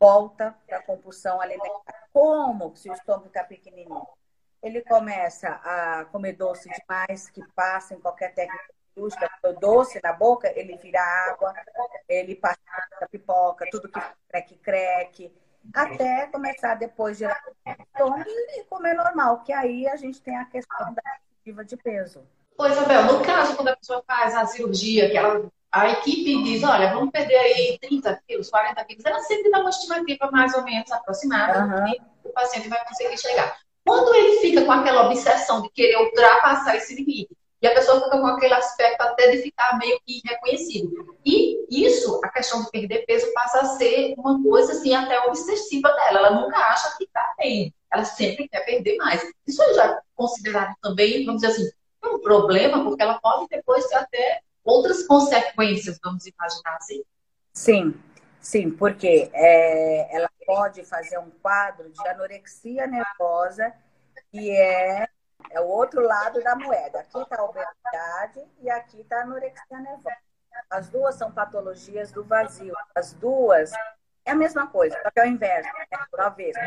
volta 0.00 0.54
para 0.66 0.78
a 0.78 0.82
compulsão 0.82 1.40
alimentar. 1.40 2.08
Como 2.12 2.76
se 2.76 2.90
o 2.90 2.92
estômago 2.92 3.28
está 3.28 3.44
pequenininho? 3.44 4.06
ele 4.62 4.80
começa 4.82 5.48
a 5.48 6.04
comer 6.12 6.34
doce 6.34 6.70
demais, 6.70 7.28
que 7.28 7.42
passa 7.54 7.94
em 7.94 8.00
qualquer 8.00 8.32
técnica 8.32 8.72
indústria, 8.96 9.28
doce 9.60 10.00
na 10.02 10.12
boca, 10.12 10.52
ele 10.54 10.76
vira 10.76 11.00
água, 11.00 11.52
ele 12.08 12.36
passa 12.36 12.58
pipoca, 13.10 13.66
tudo 13.70 13.88
que 13.88 14.00
creque, 14.28 14.56
creque, 14.56 15.34
até 15.74 16.26
começar 16.26 16.76
depois 16.76 17.18
de 17.18 17.24
estômago 17.24 18.24
e 18.28 18.64
comer 18.64 18.94
normal, 18.94 19.42
que 19.42 19.52
aí 19.52 19.88
a 19.88 19.96
gente 19.96 20.22
tem 20.22 20.36
a 20.36 20.44
questão 20.44 20.94
da 20.94 21.02
perspectiva 21.02 21.64
de 21.64 21.76
peso. 21.76 22.22
Pois, 22.56 22.72
Isabel, 22.72 23.04
no 23.04 23.24
caso, 23.24 23.56
quando 23.56 23.68
a 23.68 23.76
pessoa 23.76 24.04
faz 24.06 24.34
a 24.34 24.46
cirurgia, 24.46 25.10
que 25.10 25.16
ela, 25.16 25.50
a 25.72 25.88
equipe 25.88 26.42
diz, 26.42 26.62
olha, 26.62 26.92
vamos 26.92 27.10
perder 27.10 27.36
aí 27.36 27.78
30 27.80 28.22
quilos, 28.28 28.50
40 28.50 28.84
quilos, 28.84 29.04
ela 29.04 29.20
sempre 29.20 29.50
dá 29.50 29.60
uma 29.60 29.70
estimativa 29.70 30.30
mais 30.30 30.54
ou 30.54 30.62
menos 30.62 30.92
aproximada 30.92 31.64
uhum. 31.64 31.88
e 31.88 32.00
o 32.28 32.32
paciente 32.32 32.68
vai 32.68 32.84
conseguir 32.86 33.18
chegar. 33.18 33.56
Quando 33.84 34.14
ele 34.14 34.38
fica 34.38 34.64
com 34.64 34.72
aquela 34.72 35.06
obsessão 35.06 35.62
de 35.62 35.70
querer 35.70 35.96
ultrapassar 35.96 36.76
esse 36.76 36.94
limite, 36.94 37.34
e 37.62 37.66
a 37.66 37.74
pessoa 37.74 38.02
fica 38.02 38.18
com 38.18 38.26
aquele 38.26 38.54
aspecto 38.54 39.00
até 39.00 39.30
de 39.30 39.38
ficar 39.38 39.78
meio 39.78 39.98
que 40.04 40.20
irreconhecido. 40.24 41.16
E 41.24 41.64
isso, 41.70 42.20
a 42.24 42.28
questão 42.28 42.64
de 42.64 42.70
perder 42.72 43.06
peso, 43.06 43.32
passa 43.32 43.60
a 43.60 43.64
ser 43.76 44.14
uma 44.18 44.42
coisa 44.42 44.72
assim, 44.72 44.92
até 44.92 45.20
obsessiva 45.28 45.88
dela. 45.92 46.18
Ela 46.18 46.40
nunca 46.40 46.58
acha 46.58 46.92
que 46.98 47.04
está 47.04 47.34
bem. 47.38 47.72
Ela 47.92 48.04
sempre 48.04 48.48
quer 48.48 48.64
perder 48.64 48.96
mais. 48.96 49.22
Isso 49.46 49.62
é 49.62 49.74
já 49.74 50.02
considerado 50.16 50.74
também, 50.82 51.24
vamos 51.24 51.40
dizer 51.40 51.52
assim, 51.52 51.70
um 52.04 52.18
problema, 52.18 52.82
porque 52.82 53.00
ela 53.00 53.20
pode 53.20 53.46
depois 53.48 53.86
ter 53.86 53.94
até 53.94 54.40
outras 54.64 55.06
consequências, 55.06 55.98
vamos 56.02 56.26
imaginar 56.26 56.76
assim. 56.76 57.02
Sim, 57.52 58.00
sim, 58.40 58.70
porque 58.70 59.30
é, 59.32 60.16
ela 60.16 60.30
pode 60.46 60.84
fazer 60.84 61.18
um 61.18 61.30
quadro 61.30 61.90
de 61.90 62.08
anorexia 62.08 62.86
nervosa, 62.86 63.72
que 64.30 64.50
é, 64.50 65.06
é 65.50 65.60
o 65.60 65.66
outro 65.66 66.00
lado 66.02 66.42
da 66.42 66.56
moeda. 66.56 67.00
Aqui 67.00 67.20
está 67.20 67.40
a 67.40 67.44
obesidade 67.44 68.42
e 68.60 68.70
aqui 68.70 69.00
está 69.00 69.18
a 69.18 69.22
anorexia 69.22 69.78
nervosa. 69.80 70.16
As 70.70 70.88
duas 70.88 71.14
são 71.14 71.30
patologias 71.30 72.12
do 72.12 72.24
vazio. 72.24 72.74
As 72.94 73.12
duas 73.14 73.72
é 74.24 74.30
a 74.30 74.34
mesma 74.34 74.66
coisa, 74.68 74.98
só 75.02 75.10
que 75.10 75.20
é 75.20 75.24
o 75.24 75.26
inverso, 75.26 75.68
é 75.90 75.98
por 76.10 76.20
avesso. 76.20 76.58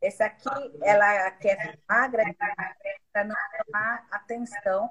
Esse 0.00 0.22
aqui, 0.22 0.48
ela 0.82 1.30
quer 1.32 1.78
magra 1.88 2.24
para 3.12 3.24
não 3.24 3.34
chamar 3.56 4.06
atenção, 4.10 4.90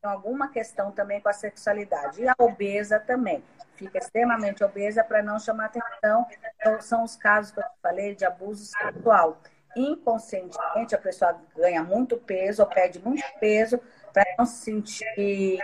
tem 0.00 0.10
alguma 0.10 0.48
questão 0.48 0.90
também 0.90 1.20
com 1.20 1.28
a 1.28 1.32
sexualidade. 1.32 2.22
E 2.22 2.28
a 2.28 2.34
obesa 2.38 3.00
também 3.00 3.42
fica 3.74 3.98
extremamente 3.98 4.62
obesa 4.64 5.04
para 5.04 5.22
não 5.22 5.38
chamar 5.38 5.66
atenção. 5.66 6.26
Então, 6.56 6.80
são 6.80 7.04
os 7.04 7.16
casos 7.16 7.52
que 7.52 7.60
eu 7.60 7.64
falei 7.82 8.14
de 8.14 8.24
abuso 8.24 8.66
sexual. 8.66 9.38
Inconscientemente, 9.76 10.94
a 10.94 10.98
pessoa 10.98 11.38
ganha 11.56 11.82
muito 11.82 12.16
peso 12.16 12.62
ou 12.62 12.68
perde 12.68 12.98
muito 12.98 13.22
peso 13.38 13.80
para 14.12 14.24
não 14.38 14.46
sentir 14.46 15.58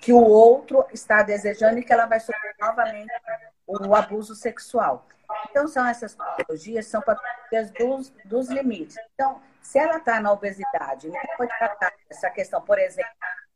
que 0.00 0.12
o 0.12 0.22
outro 0.22 0.84
está 0.92 1.22
desejando 1.22 1.78
e 1.78 1.84
que 1.84 1.92
ela 1.92 2.06
vai 2.06 2.20
sofrer 2.20 2.54
novamente 2.60 3.12
o 3.66 3.94
abuso 3.94 4.34
sexual. 4.34 5.06
Então, 5.50 5.66
são 5.68 5.86
essas 5.86 6.14
patologias, 6.14 6.86
são 6.86 7.00
patologias 7.00 7.70
dos, 7.72 8.10
dos 8.24 8.48
limites. 8.48 8.96
Então, 9.14 9.40
se 9.60 9.78
ela 9.78 9.98
está 9.98 10.20
na 10.20 10.32
obesidade, 10.32 11.08
não 11.08 11.20
pode 11.36 11.56
tratar 11.58 11.92
essa 12.08 12.30
questão, 12.30 12.60
por 12.62 12.78
exemplo, 12.78 13.10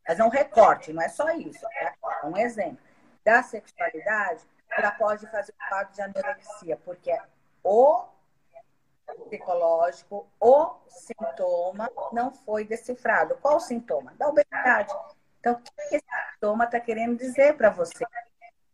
fazer 0.06 0.22
um 0.22 0.28
recorte, 0.28 0.92
não 0.92 1.02
é 1.02 1.08
só 1.08 1.30
isso, 1.30 1.60
tá? 1.60 1.94
É 2.22 2.26
um 2.26 2.36
exemplo 2.36 2.78
da 3.24 3.42
sexualidade, 3.42 4.42
ela 4.70 4.90
pode 4.92 5.26
fazer 5.30 5.52
o 5.52 5.68
quadro 5.68 5.92
de 5.92 6.02
anorexia, 6.02 6.76
porque 6.84 7.10
é 7.10 7.22
o 7.62 8.04
psicológico, 9.28 10.26
o 10.40 10.74
sintoma 10.88 11.90
não 12.12 12.32
foi 12.32 12.64
decifrado. 12.64 13.36
Qual 13.42 13.56
o 13.56 13.60
sintoma? 13.60 14.14
Da 14.16 14.28
obesidade. 14.28 14.94
Então, 15.40 15.54
o 15.54 15.56
que 15.56 15.72
esse 15.96 16.04
sintoma 16.32 16.64
está 16.64 16.80
querendo 16.80 17.16
dizer 17.16 17.56
para 17.56 17.70
você? 17.70 18.04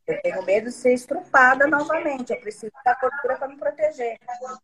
Eu 0.07 0.23
tenho 0.23 0.43
medo 0.45 0.67
de 0.67 0.73
ser 0.73 0.95
estrupada 0.95 1.67
novamente. 1.67 2.33
Eu 2.33 2.41
preciso 2.41 2.73
da 2.85 2.95
gordura 2.95 3.37
para 3.37 3.49
me 3.49 3.57
proteger. 3.57 4.19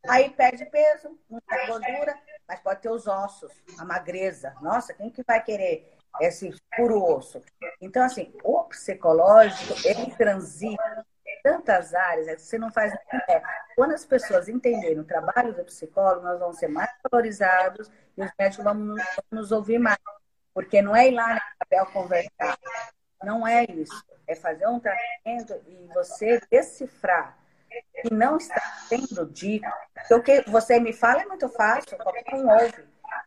Aí 0.08 0.30
perde 0.30 0.64
peso, 0.66 1.18
tem 1.28 1.66
gordura, 1.66 2.16
mas 2.46 2.60
pode 2.60 2.80
ter 2.80 2.90
os 2.90 3.06
ossos, 3.06 3.52
a 3.78 3.84
magreza. 3.84 4.54
Nossa, 4.60 4.94
quem 4.94 5.10
que 5.10 5.22
vai 5.24 5.42
querer 5.42 5.98
esse 6.20 6.54
puro 6.76 7.02
osso? 7.02 7.42
Então, 7.80 8.04
assim, 8.04 8.32
o 8.44 8.64
psicológico, 8.64 9.74
ele 9.84 10.14
transita 10.14 11.04
tantas 11.42 11.92
áreas, 11.92 12.28
é 12.28 12.36
você 12.36 12.56
não 12.56 12.70
faz 12.70 12.92
ideia. 12.92 13.42
Quando 13.74 13.92
as 13.92 14.04
pessoas 14.04 14.48
entenderem 14.48 15.00
o 15.00 15.04
trabalho 15.04 15.52
do 15.52 15.64
psicólogo, 15.64 16.24
nós 16.24 16.38
vamos 16.38 16.58
ser 16.58 16.68
mais 16.68 16.90
valorizados 17.10 17.90
e 18.16 18.22
os 18.22 18.30
médicos 18.38 18.64
vão 18.64 18.96
nos, 19.30 19.50
ouvir 19.50 19.78
mais. 19.78 19.98
Porque 20.54 20.82
não 20.82 20.94
é 20.94 21.08
ir 21.08 21.14
lá 21.14 21.34
na 21.34 21.42
papel 21.58 21.86
conversar. 21.86 22.58
Não 23.24 23.46
é 23.46 23.64
isso. 23.64 24.04
É 24.32 24.34
fazer 24.34 24.66
um 24.66 24.80
tratamento 24.80 25.60
e 25.68 25.88
você 25.92 26.40
decifrar 26.50 27.36
que 28.00 28.12
não 28.12 28.38
está 28.38 28.60
sendo 28.88 29.26
dito. 29.26 29.68
Porque 30.08 30.38
o 30.38 30.44
que 30.44 30.50
você 30.50 30.80
me 30.80 30.92
fala 30.92 31.22
é 31.22 31.26
muito 31.26 31.48
fácil, 31.50 31.96
qualquer 31.98 32.34
um 32.34 32.48
ouve. 32.48 32.84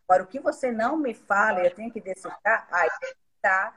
Agora, 0.08 0.24
o 0.24 0.26
que 0.26 0.40
você 0.40 0.72
não 0.72 0.96
me 0.96 1.14
fala, 1.14 1.60
eu 1.60 1.70
tenho 1.70 1.92
que 1.92 2.00
decifrar, 2.00 2.66
aí 2.70 2.88
está. 3.36 3.72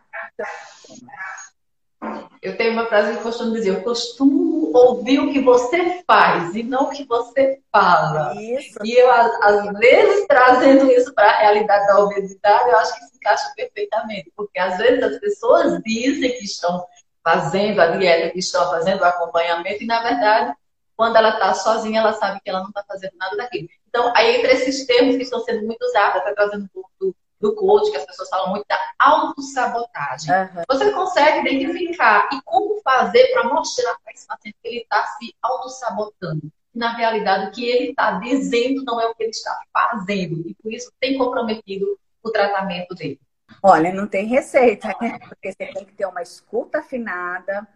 Eu 2.42 2.58
tenho 2.58 2.74
uma 2.74 2.88
frase 2.88 3.12
que 3.12 3.18
eu 3.18 3.24
costumo 3.24 3.54
dizer: 3.54 3.70
eu 3.70 3.84
costumo 3.84 4.72
ouvir 4.76 5.20
o 5.20 5.32
que 5.34 5.42
você 5.42 6.02
faz 6.08 6.56
e 6.56 6.64
não 6.64 6.84
o 6.84 6.90
que 6.90 7.04
você 7.04 7.60
fala. 7.72 8.34
Isso. 8.42 8.80
E 8.84 8.94
eu, 8.94 9.12
às 9.12 9.78
vezes, 9.78 10.26
trazendo 10.28 10.90
isso 10.92 11.14
para 11.14 11.30
a 11.30 11.38
realidade 11.40 11.88
da 11.88 12.00
obesidade, 12.00 12.70
eu 12.70 12.78
acho 12.78 12.94
que 12.94 13.06
se 13.06 13.18
encaixa 13.18 13.54
perfeitamente. 13.56 14.32
Porque 14.36 14.60
às 14.60 14.78
vezes 14.78 15.04
as 15.04 15.20
pessoas 15.20 15.82
dizem 15.84 16.32
que 16.38 16.46
estão 16.46 16.86
fazendo 17.30 17.80
a 17.80 17.88
dieta, 17.88 18.32
que 18.32 18.40
estão 18.40 18.70
fazendo 18.70 19.02
o 19.02 19.06
acompanhamento, 19.06 19.84
e 19.84 19.88
na 19.88 20.02
verdade, 20.02 20.54
quando 20.96 21.16
ela 21.16 21.30
está 21.30 21.54
sozinha, 21.54 22.00
ela 22.00 22.14
sabe 22.14 22.40
que 22.42 22.50
ela 22.50 22.60
não 22.60 22.70
está 22.70 22.84
fazendo 22.88 23.14
nada 23.18 23.38
daquilo. 23.38 23.68
Então, 23.88 24.12
aí 24.16 24.38
entre 24.38 24.52
esses 24.52 24.86
termos 24.86 25.16
que 25.16 25.24
estão 25.24 25.40
sendo 25.42 25.66
muito 25.66 25.82
usados, 25.84 26.18
está 26.18 26.34
trazendo 26.34 26.66
um 26.66 26.68
pouco 26.68 26.90
do 27.00 27.16
do 27.40 27.56
coach, 27.56 27.90
que 27.90 27.98
as 27.98 28.06
pessoas 28.06 28.30
falam 28.30 28.50
muito 28.50 28.66
da 28.68 28.78
autossabotagem. 29.00 30.34
Uhum. 30.34 30.64
Você 30.70 30.92
consegue 30.92 31.40
identificar 31.40 32.30
e 32.34 32.42
como 32.44 32.82
fazer 32.82 33.28
para 33.32 33.46
mostrar 33.46 33.96
para 34.04 34.14
esse 34.14 34.28
paciente 34.28 34.58
que 34.62 34.68
ele 34.68 34.82
está 34.82 35.06
se 35.06 35.34
autossabotando. 35.42 36.52
Na 36.74 36.96
realidade, 36.96 37.48
o 37.48 37.52
que 37.52 37.66
ele 37.66 37.92
está 37.92 38.12
dizendo 38.20 38.84
não 38.84 39.00
é 39.00 39.08
o 39.08 39.16
que 39.16 39.24
ele 39.24 39.32
está 39.32 39.58
fazendo. 39.74 40.48
E 40.48 40.54
por 40.56 40.72
isso 40.72 40.92
tem 41.00 41.18
comprometido 41.18 41.98
o 42.22 42.30
tratamento 42.30 42.94
dele. 42.94 43.20
Olha, 43.62 43.94
não 43.94 44.08
tem 44.08 44.26
receita, 44.28 44.88
né? 45.02 45.20
Porque 45.28 45.52
você 45.52 45.66
tem 45.74 45.86
que 45.86 45.94
ter 45.94 46.06
uma 46.06 46.22
escuta 46.22 46.80
afinada, 46.80 47.68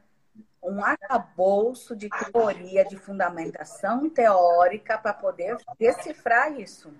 um 0.61 0.83
arcabouço 0.83 1.95
de 1.95 2.09
teoria, 2.09 2.85
de 2.85 2.95
fundamentação 2.95 4.09
teórica 4.09 4.97
para 4.97 5.13
poder 5.13 5.57
decifrar 5.77 6.57
isso, 6.59 6.93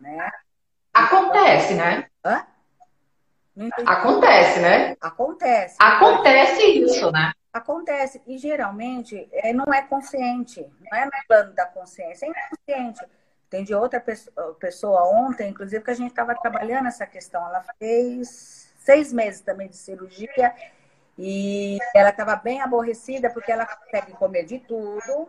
né? 0.00 0.30
Acontece, 0.92 1.74
né? 1.74 2.06
Hã? 2.24 2.46
Acontece, 3.86 4.60
né? 4.60 4.96
Acontece. 5.00 5.76
Acontece 5.80 6.62
isso, 6.62 7.10
né? 7.10 7.32
Acontece. 7.52 8.22
E 8.26 8.38
geralmente 8.38 9.28
é, 9.32 9.52
não 9.52 9.72
é 9.72 9.82
consciente. 9.82 10.64
Não 10.80 10.98
é 10.98 11.04
no 11.06 11.10
plano 11.26 11.52
da 11.54 11.66
consciência. 11.66 12.26
É 12.26 12.28
inconsciente. 12.28 13.04
Tem 13.50 13.64
de 13.64 13.74
outra 13.74 14.02
pessoa 14.58 15.04
ontem, 15.04 15.50
inclusive, 15.50 15.82
que 15.82 15.90
a 15.90 15.94
gente 15.94 16.10
estava 16.10 16.34
trabalhando 16.34 16.86
essa 16.86 17.06
questão. 17.06 17.46
Ela 17.46 17.64
fez 17.78 18.74
seis 18.78 19.12
meses 19.12 19.40
também 19.40 19.68
de 19.68 19.76
cirurgia 19.76 20.54
e 21.18 21.78
ela 21.94 22.10
estava 22.10 22.36
bem 22.36 22.60
aborrecida 22.60 23.30
porque 23.30 23.50
ela 23.50 23.66
consegue 23.66 24.12
comer 24.12 24.44
de 24.44 24.58
tudo, 24.60 25.28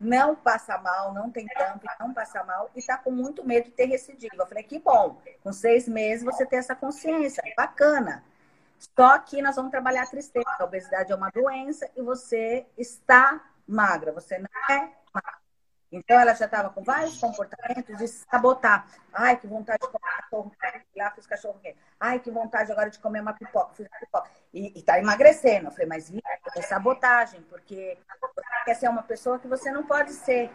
não 0.00 0.34
passa 0.34 0.78
mal, 0.78 1.12
não 1.12 1.30
tem 1.30 1.46
tampa, 1.46 1.94
não 2.00 2.14
passa 2.14 2.42
mal 2.44 2.70
e 2.74 2.78
está 2.78 2.96
com 2.96 3.10
muito 3.10 3.44
medo 3.44 3.64
de 3.64 3.70
ter 3.72 3.86
recidiva. 3.86 4.34
Eu 4.38 4.46
falei, 4.46 4.62
que 4.62 4.78
bom, 4.78 5.20
com 5.42 5.52
seis 5.52 5.88
meses 5.88 6.24
você 6.24 6.46
tem 6.46 6.58
essa 6.58 6.74
consciência, 6.74 7.42
bacana. 7.56 8.24
Só 8.78 9.18
que 9.18 9.42
nós 9.42 9.56
vamos 9.56 9.70
trabalhar 9.70 10.02
a 10.02 10.06
tristeza. 10.06 10.46
A 10.58 10.64
obesidade 10.64 11.12
é 11.12 11.14
uma 11.14 11.30
doença 11.30 11.88
e 11.96 12.02
você 12.02 12.66
está 12.76 13.40
magra, 13.66 14.12
você 14.12 14.38
não 14.38 14.74
é. 14.74 14.90
Então 15.90 16.18
ela 16.18 16.34
já 16.34 16.46
estava 16.46 16.70
com 16.70 16.82
vários 16.82 17.18
comportamentos 17.18 17.96
de 17.96 18.08
sabotar. 18.08 18.88
Ai, 19.12 19.36
que 19.36 19.46
vontade 19.46 19.78
de 19.80 19.88
comer 19.88 20.16
cachorro 20.22 20.52
lá 20.96 21.10
fiz 21.10 21.26
cachorro 21.26 21.58
quente. 21.62 21.78
Ai, 21.98 22.18
que 22.18 22.30
vontade 22.30 22.72
agora 22.72 22.90
de 22.90 22.98
comer 22.98 23.20
uma 23.20 23.32
pipoca, 23.32 23.74
fiz 23.74 23.86
uma 23.86 23.98
pipoca. 23.98 24.30
E, 24.52 24.78
está 24.78 24.98
emagrecendo. 24.98 25.68
Eu 25.68 25.70
falei, 25.70 25.86
mas 25.86 26.12
é 26.56 26.62
sabotagem, 26.62 27.42
porque 27.42 27.98
você 28.20 28.64
quer 28.64 28.74
ser 28.74 28.88
uma 28.88 29.02
pessoa 29.02 29.38
que 29.38 29.46
você 29.46 29.70
não 29.70 29.84
pode 29.84 30.12
ser. 30.12 30.50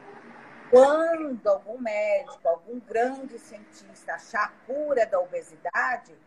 Quando 0.70 1.48
algum 1.48 1.78
médico, 1.78 2.48
algum 2.48 2.80
grande 2.80 3.38
cientista 3.38 4.13
achar 4.13 4.46
a 4.46 4.65
cura 4.65 5.06
da 5.06 5.20
obesidade, 5.20 6.17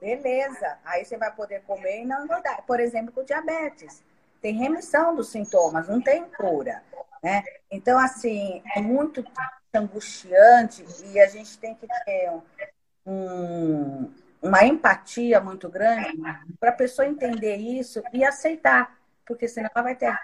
beleza. 0.00 0.78
Aí 0.84 1.04
você 1.04 1.16
vai 1.16 1.32
poder 1.32 1.62
comer 1.62 2.02
e 2.02 2.04
não 2.04 2.24
engordar. 2.24 2.62
Por 2.66 2.80
exemplo, 2.80 3.12
com 3.12 3.22
diabetes. 3.22 4.02
Tem 4.40 4.52
remissão 4.52 5.14
dos 5.14 5.28
sintomas, 5.30 5.88
não 5.88 6.02
tem 6.02 6.28
cura. 6.30 6.82
Né? 7.24 7.42
Então, 7.70 7.98
assim, 7.98 8.62
é 8.76 8.82
muito 8.82 9.24
angustiante 9.72 10.84
e 11.06 11.18
a 11.18 11.26
gente 11.26 11.56
tem 11.56 11.74
que 11.74 11.86
ter 12.04 12.30
um, 13.06 14.12
uma 14.42 14.62
empatia 14.62 15.40
muito 15.40 15.70
grande 15.70 16.20
para 16.60 16.68
a 16.68 16.74
pessoa 16.74 17.08
entender 17.08 17.56
isso 17.56 18.02
e 18.12 18.22
aceitar, 18.22 18.98
porque 19.24 19.48
senão 19.48 19.70
ela 19.74 19.82
vai 19.82 19.96
ter 19.96 20.14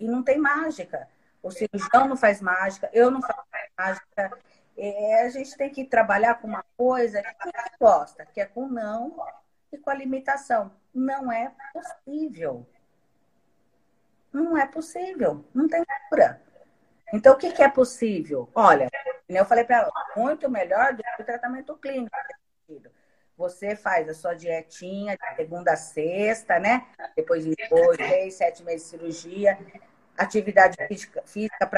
e 0.00 0.08
não 0.08 0.22
tem 0.22 0.38
mágica. 0.38 1.06
O 1.42 1.50
cirurgião 1.50 2.08
não 2.08 2.16
faz 2.16 2.40
mágica, 2.40 2.88
eu 2.94 3.10
não 3.10 3.20
faço 3.20 3.44
mágica. 3.78 4.38
É, 4.78 5.24
a 5.26 5.28
gente 5.28 5.54
tem 5.58 5.68
que 5.68 5.84
trabalhar 5.84 6.36
com 6.36 6.48
uma 6.48 6.64
coisa 6.74 7.20
que 7.20 7.28
a 7.28 7.44
gente 7.44 7.76
gosta, 7.78 8.24
que 8.24 8.40
é 8.40 8.46
com 8.46 8.66
não 8.66 9.14
e 9.70 9.76
com 9.76 9.90
a 9.90 9.94
limitação. 9.94 10.72
Não 10.94 11.30
é 11.30 11.52
possível. 11.74 12.66
Não 14.32 14.56
é 14.56 14.66
possível, 14.66 15.44
não 15.54 15.68
tem 15.68 15.84
cura. 16.08 16.40
Então, 17.12 17.34
o 17.34 17.36
que, 17.36 17.52
que 17.52 17.62
é 17.62 17.68
possível? 17.68 18.48
Olha, 18.54 18.88
eu 19.28 19.44
falei 19.44 19.64
para 19.64 19.78
ela, 19.78 19.92
muito 20.16 20.48
melhor 20.48 20.94
do 20.94 21.02
que 21.02 21.22
o 21.22 21.24
tratamento 21.24 21.76
clínico. 21.76 22.16
Você 23.36 23.74
faz 23.74 24.08
a 24.08 24.14
sua 24.14 24.34
dietinha 24.34 25.16
de 25.16 25.36
segunda 25.36 25.72
a 25.72 25.76
sexta, 25.76 26.58
né? 26.58 26.86
Depois 27.16 27.44
de 27.44 27.56
dois, 27.68 27.96
três, 27.96 28.34
sete 28.34 28.62
meses 28.62 28.82
de 28.82 28.90
cirurgia. 28.90 29.58
Atividade 30.16 30.76
física, 30.86 31.22
física 31.24 31.68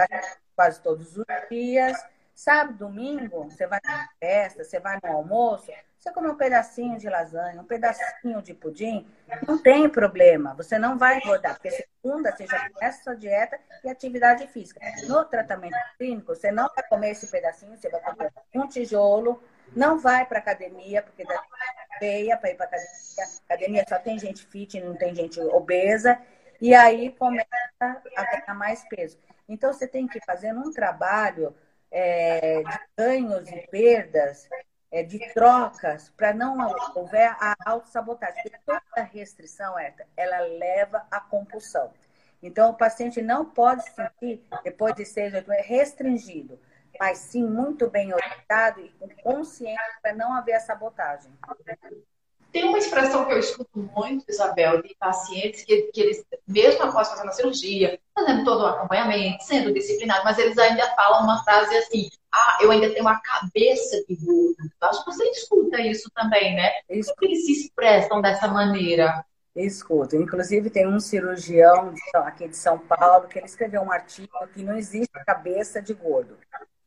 quase 0.57 0.83
todos 0.83 1.17
os 1.17 1.25
dias. 1.49 1.97
Sábado, 2.35 2.79
domingo, 2.79 3.45
você 3.45 3.67
vai 3.67 3.81
na 3.85 4.09
festa, 4.19 4.65
você 4.65 4.81
vai 4.81 4.99
no 5.03 5.11
almoço, 5.11 5.71
você 5.99 6.13
come 6.13 6.29
um 6.29 6.35
pedacinho 6.35 6.99
de 6.99 7.09
lasanha, 7.09 7.61
um 7.61 7.65
pedacinho 7.65 8.43
de 8.43 8.53
pudim, 8.53 9.07
não 9.47 9.57
tem 9.57 9.89
problema. 9.89 10.53
Você 10.55 10.77
não 10.77 10.99
vai 10.99 11.19
engordar, 11.19 11.55
porque 11.55 11.71
segunda 11.71 12.33
você 12.33 12.45
já 12.47 12.69
começa 12.71 13.05
sua 13.05 13.15
dieta 13.15 13.59
e 13.85 13.89
atividade 13.89 14.47
física. 14.49 14.81
No 15.07 15.25
tratamento 15.25 15.77
clínico, 15.97 16.35
você 16.35 16.51
não 16.51 16.69
vai 16.75 16.83
comer 16.89 17.11
esse 17.11 17.29
pedacinho, 17.29 17.77
você 17.77 17.89
vai 17.89 18.01
comer 18.01 18.33
um 18.55 18.67
tijolo, 18.67 19.41
não 19.77 19.99
vai 19.99 20.27
para 20.27 20.41
academia, 20.41 21.03
porque 21.03 21.25
dá 21.25 21.41
feia 22.01 22.37
para 22.37 22.51
ir 22.51 22.57
para 22.57 22.67
academia. 22.67 22.91
Academia 23.49 23.85
só 23.89 23.99
tem 23.99 24.19
gente 24.19 24.45
fit, 24.47 24.81
não 24.81 24.97
tem 24.97 25.15
gente 25.15 25.41
obesa. 25.41 26.21
E 26.61 26.75
aí 26.75 27.11
começa 27.13 27.47
a 27.81 28.25
ganhar 28.25 28.55
mais 28.55 28.85
peso. 28.89 29.19
Então, 29.49 29.73
você 29.73 29.87
tem 29.87 30.07
que 30.07 30.21
fazer 30.25 30.53
um 30.53 30.73
trabalho 30.73 31.55
é, 31.93 32.63
de 32.63 32.79
ganhos 32.97 33.49
e 33.49 33.67
perdas 33.69 34.49
é, 34.91 35.03
de 35.03 35.19
trocas 35.33 36.11
para 36.17 36.33
não 36.33 36.57
houver 36.95 37.37
a 37.39 37.55
autossabotagem. 37.65 38.43
Porque 38.43 38.59
toda 38.65 39.03
restrição, 39.03 39.79
Erta, 39.79 40.07
ela 40.17 40.41
leva 40.41 41.07
à 41.11 41.21
compulsão. 41.21 41.93
Então, 42.43 42.71
o 42.71 42.75
paciente 42.75 43.23
não 43.23 43.45
pode 43.45 43.85
se 43.85 43.95
sentir, 43.95 44.45
depois 44.65 44.97
de 44.97 45.05
seis, 45.05 45.33
restringido, 45.65 46.59
mas 46.99 47.19
sim 47.19 47.45
muito 47.45 47.89
bem 47.89 48.13
orientado 48.13 48.81
e 48.81 48.89
com 48.99 49.09
consciência 49.23 49.79
para 50.03 50.13
não 50.13 50.33
haver 50.33 50.55
a 50.55 50.61
sabotagem. 50.61 51.31
Tem 52.53 52.65
uma 52.65 52.79
expressão 52.79 53.25
que 53.25 53.33
eu 53.33 53.39
escuto 53.39 53.91
muito, 53.97 54.27
Isabel, 54.29 54.83
de 54.83 54.95
pacientes 55.01 55.65
que, 55.65 55.91
que 55.91 56.01
eles, 56.01 56.25
mesmo 56.47 56.83
após 56.83 57.09
fazer 57.09 57.23
uma 57.23 57.33
cirurgia, 57.33 57.99
fazendo 58.15 58.45
todo 58.45 58.63
o 58.63 58.67
acompanhamento, 58.67 59.43
sendo 59.43 59.73
disciplinados, 59.73 60.25
mas 60.25 60.39
eles 60.39 60.59
ainda 60.59 60.87
falam 60.95 61.25
uma 61.25 61.43
frase 61.45 61.75
assim: 61.77 62.11
ah, 62.31 62.59
eu 62.61 62.71
ainda 62.71 62.91
tenho 62.91 63.01
uma 63.01 63.19
cabeça 63.21 64.05
de 64.07 64.17
gordo. 64.17 64.71
Acho 64.83 65.05
que 65.05 65.13
você 65.13 65.25
escuta 65.31 65.81
isso 65.81 66.11
também, 66.15 66.55
né? 66.55 66.71
Por 66.87 67.17
que 67.17 67.25
eles 67.25 67.47
se 67.47 67.53
expressam 67.53 68.21
dessa 68.21 68.47
maneira? 68.49 69.25
Escuto. 69.57 70.17
Inclusive, 70.17 70.71
tem 70.71 70.87
um 70.87 71.01
cirurgião 71.01 71.95
aqui 72.15 72.49
de 72.49 72.57
São 72.57 72.79
Paulo 72.79 73.29
que 73.29 73.39
ele 73.39 73.47
escreveu 73.47 73.83
um 73.83 73.93
artigo 73.93 74.29
que 74.53 74.63
não 74.63 74.77
existe 74.77 75.13
cabeça 75.27 75.81
de 75.81 75.95
gordo. 75.95 76.39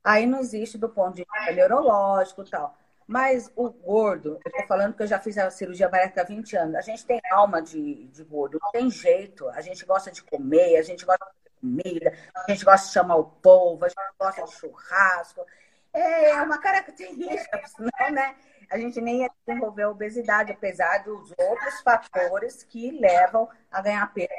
Aí 0.04 0.26
não 0.28 0.40
existe 0.40 0.78
do 0.78 0.90
ponto 0.90 1.16
de 1.16 1.26
vista 1.32 1.52
neurológico 1.52 2.44
e 2.44 2.50
tal. 2.50 2.76
Mas 3.08 3.52
o 3.56 3.70
gordo, 3.70 4.40
eu 4.44 4.52
tô 4.52 4.68
falando 4.68 4.96
que 4.96 5.04
eu 5.04 5.08
já 5.08 5.20
fiz 5.20 5.38
a 5.38 5.52
cirurgia 5.52 5.88
bariátrica 5.88 6.22
há 6.22 6.26
20 6.26 6.58
anos. 6.58 6.76
A 6.76 6.82
gente 6.82 7.06
tem 7.06 7.22
alma 7.32 7.62
de, 7.62 8.06
de 8.06 8.24
gordo, 8.24 8.58
não 8.62 8.72
tem 8.72 8.90
jeito. 8.90 9.48
A 9.50 9.62
gente 9.62 9.86
gosta 9.86 10.12
de 10.12 10.24
comer, 10.24 10.78
a 10.78 10.82
gente 10.82 11.06
gosta 11.06 11.26
de 11.44 11.52
comida, 11.62 12.14
a 12.36 12.52
gente 12.52 12.66
gosta 12.66 12.88
de 12.88 12.94
chamar 12.94 13.18
o 13.18 13.26
povo, 13.26 13.86
a 13.86 13.90
gente 13.90 14.00
gosta 14.20 14.44
de 14.44 14.52
churrasco. 14.54 15.46
É 15.94 16.42
uma 16.42 16.58
característica, 16.58 17.62
senão, 17.68 18.12
né? 18.12 18.36
A 18.72 18.78
gente 18.78 19.00
nem 19.00 19.22
ia 19.22 19.30
desenvolver 19.46 19.84
a 19.84 19.90
obesidade, 19.90 20.52
apesar 20.52 21.04
dos 21.04 21.32
outros 21.38 21.82
fatores 21.82 22.64
que 22.64 22.90
levam 22.92 23.48
a 23.72 23.82
ganhar 23.82 24.12
peso. 24.14 24.30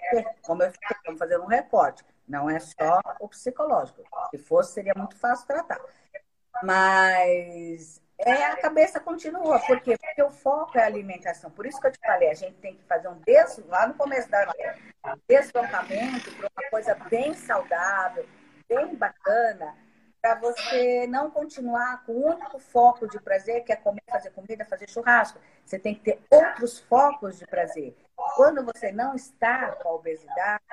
Como 0.43 0.63
eu 0.65 0.71
estamos 0.71 1.19
fazendo 1.19 1.45
um 1.45 1.47
recorte. 1.47 2.05
Não 2.27 2.51
é 2.51 2.59
só 2.59 3.01
o 3.21 3.29
psicológico. 3.29 4.03
Se 4.31 4.39
fosse, 4.39 4.73
seria 4.73 4.93
muito 4.97 5.17
fácil 5.17 5.47
tratar. 5.47 5.81
Mas 6.65 8.03
é, 8.19 8.45
a 8.47 8.57
cabeça 8.57 8.99
continua. 8.99 9.61
Por 9.61 9.81
quê? 9.81 9.97
Porque 9.99 10.23
o 10.23 10.31
foco 10.31 10.79
é 10.79 10.83
a 10.83 10.87
alimentação. 10.87 11.51
Por 11.51 11.67
isso 11.67 11.81
que 11.81 11.87
eu 11.87 11.93
te 11.93 11.99
falei, 12.05 12.31
a 12.31 12.35
gente 12.35 12.55
tem 12.55 12.75
que 12.75 12.85
fazer 12.85 13.09
um 13.09 13.19
des... 13.21 13.59
lá 13.67 13.87
no 13.87 13.95
começo 13.95 14.31
da 14.31 14.53
deslocamento 15.29 16.35
para 16.37 16.51
uma 16.57 16.71
coisa 16.71 16.95
bem 17.11 17.35
saudável, 17.35 18.27
bem 18.69 18.95
bacana, 18.97 19.75
para 20.21 20.35
você 20.35 21.07
não 21.07 21.31
continuar 21.31 22.05
com 22.05 22.13
o 22.13 22.27
único 22.27 22.59
foco 22.59 23.07
de 23.07 23.21
prazer, 23.21 23.63
que 23.65 23.73
é 23.73 23.77
comer, 23.77 24.03
fazer 24.11 24.31
comida, 24.31 24.65
fazer 24.65 24.89
churrasco. 24.89 25.39
Você 25.65 25.79
tem 25.79 25.95
que 25.95 26.01
ter 26.01 26.21
outros 26.31 26.81
focos 26.81 27.39
de 27.39 27.47
prazer. 27.47 27.97
Quando 28.35 28.65
você 28.65 28.91
não 28.91 29.15
está 29.15 29.73
com 29.77 29.89
a 29.89 29.95
obesidade, 29.95 30.65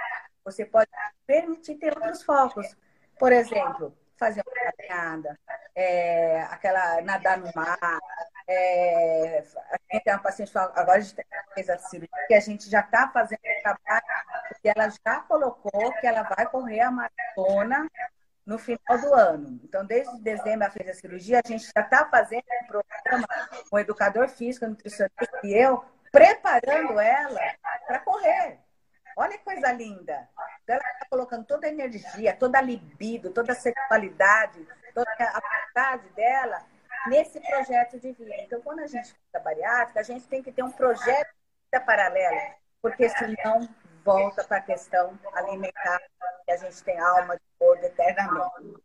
você 0.44 0.66
pode 0.66 0.90
permitir 1.28 1.76
ter 1.76 1.96
outros 1.96 2.24
focos. 2.24 2.76
Por 3.20 3.32
exemplo, 3.32 3.96
fazer 4.18 4.42
uma 4.46 4.72
caminhada, 4.72 5.40
é, 5.76 6.42
aquela 6.44 7.02
nadar 7.02 7.38
no 7.38 7.52
mar. 7.56 8.00
É, 8.48 9.40
a 9.72 9.78
gente 9.94 10.04
tem 10.04 10.14
uma 10.14 10.22
paciente 10.22 10.52
agora 10.58 10.98
a 10.98 11.00
gente 11.00 11.16
fez 11.54 11.70
a 11.70 11.78
cirurgia, 11.78 12.28
que 12.28 12.34
a 12.34 12.40
gente 12.40 12.70
já 12.70 12.82
está 12.82 13.10
fazendo 13.10 13.40
o 13.40 13.62
trabalho, 13.62 14.06
porque 14.50 14.68
ela 14.68 14.90
já 14.90 15.20
colocou 15.22 15.94
que 16.00 16.08
ela 16.08 16.24
vai 16.24 16.46
correr 16.50 16.82
a 16.82 16.92
maratona 16.92 17.90
no 18.46 18.60
final 18.60 18.98
do 19.00 19.14
ano. 19.14 19.60
Então, 19.64 19.86
desde 19.86 20.22
dezembro 20.22 20.64
ela 20.64 20.72
fez 20.72 20.90
a 20.90 20.94
cirurgia, 20.94 21.42
a 21.44 21.48
gente 21.48 21.72
já 21.74 21.82
está 21.82 22.06
fazendo 22.10 22.44
um 22.64 22.68
programa 22.68 23.28
com 23.70 23.76
o 23.78 23.80
educador 23.80 24.28
físico, 24.28 24.68
nutricionista 24.68 25.40
e 25.44 25.54
eu, 25.54 25.84
preparando 26.12 27.00
ela 27.00 27.40
para 27.88 28.00
correr. 28.00 28.60
Olha 29.16 29.38
que 29.38 29.44
coisa 29.44 29.72
linda. 29.72 30.28
Ela 30.68 30.80
está 30.80 31.06
colocando 31.10 31.46
toda 31.46 31.68
a 31.68 31.70
energia, 31.70 32.36
toda 32.36 32.58
a 32.58 32.62
libido, 32.62 33.32
toda 33.32 33.54
a 33.54 33.56
sexualidade, 33.56 34.68
toda 34.94 35.10
a 35.20 35.42
vontade 35.42 36.10
dela 36.10 36.62
nesse 37.08 37.40
projeto 37.40 38.00
de 38.00 38.12
vida. 38.12 38.34
Então, 38.40 38.62
quando 38.62 38.80
a 38.80 38.88
gente 38.88 39.14
faz 39.32 39.44
bariátrica, 39.44 40.00
a 40.00 40.04
gente 40.04 40.26
tem 40.28 40.42
que 40.42 40.52
ter 40.52 40.64
um 40.64 40.72
projeto 40.72 41.28
de 41.28 41.72
vida 41.72 41.86
paralelo, 41.86 42.40
porque 42.82 43.10
senão 43.10 43.68
volta 44.04 44.44
para 44.44 44.58
a 44.58 44.62
questão 44.62 45.18
alimentar, 45.34 46.00
que 46.46 46.52
a 46.52 46.58
gente 46.58 46.84
tem 46.84 47.00
alma 47.00 47.36
de 47.36 47.42
corpo 47.58 47.86
eternamente. 47.86 48.84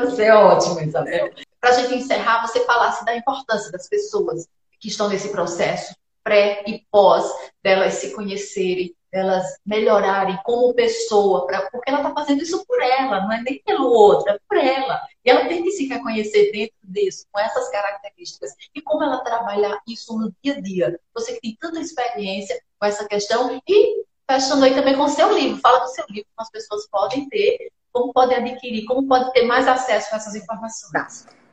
Você 0.00 0.24
é 0.24 0.34
ótimo, 0.34 0.80
Isabel. 0.80 1.32
Para 1.60 1.70
a 1.70 1.72
gente 1.72 1.94
encerrar, 1.94 2.46
você 2.46 2.64
falasse 2.64 3.04
da 3.04 3.16
importância 3.16 3.70
das 3.72 3.88
pessoas 3.88 4.46
que 4.78 4.88
estão 4.88 5.08
nesse 5.08 5.30
processo 5.30 5.94
pré 6.22 6.64
e 6.66 6.84
pós 6.90 7.24
delas 7.62 7.94
se 7.94 8.12
conhecerem, 8.12 8.94
delas 9.16 9.58
melhorarem 9.64 10.38
como 10.44 10.74
pessoa, 10.74 11.46
pra, 11.46 11.70
porque 11.70 11.88
ela 11.88 12.00
está 12.00 12.12
fazendo 12.12 12.42
isso 12.42 12.62
por 12.66 12.78
ela, 12.82 13.22
não 13.22 13.32
é 13.32 13.40
nem 13.40 13.62
pelo 13.64 13.86
outro, 13.86 14.30
é 14.30 14.38
por 14.46 14.58
ela. 14.58 15.00
E 15.24 15.30
ela 15.30 15.46
tem 15.46 15.62
que 15.62 15.70
se 15.70 15.86
reconhecer 15.86 16.52
dentro 16.52 16.76
disso, 16.84 17.24
com 17.32 17.40
essas 17.40 17.70
características. 17.70 18.52
E 18.74 18.82
como 18.82 19.02
ela 19.02 19.24
trabalhar 19.24 19.80
isso 19.88 20.16
no 20.18 20.30
dia 20.42 20.54
a 20.54 20.60
dia. 20.60 21.00
Você 21.14 21.32
que 21.34 21.40
tem 21.40 21.56
tanta 21.58 21.80
experiência 21.80 22.60
com 22.78 22.86
essa 22.86 23.08
questão 23.08 23.58
e 23.66 24.04
fechando 24.30 24.64
aí 24.66 24.74
também 24.74 24.94
com 24.94 25.04
o 25.04 25.08
seu 25.08 25.32
livro. 25.32 25.60
Fala 25.62 25.78
do 25.78 25.88
seu 25.88 26.04
livro, 26.10 26.28
como 26.36 26.44
as 26.44 26.50
pessoas 26.50 26.86
podem 26.88 27.26
ter, 27.30 27.72
como 27.90 28.12
podem 28.12 28.36
adquirir, 28.36 28.84
como 28.84 29.08
podem 29.08 29.32
ter 29.32 29.44
mais 29.44 29.66
acesso 29.66 30.08
a 30.12 30.18
essas 30.18 30.34
informações. 30.34 30.92
Tá. 30.92 31.06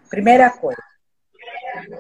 Primeira 0.10 0.52
coisa, 0.52 0.84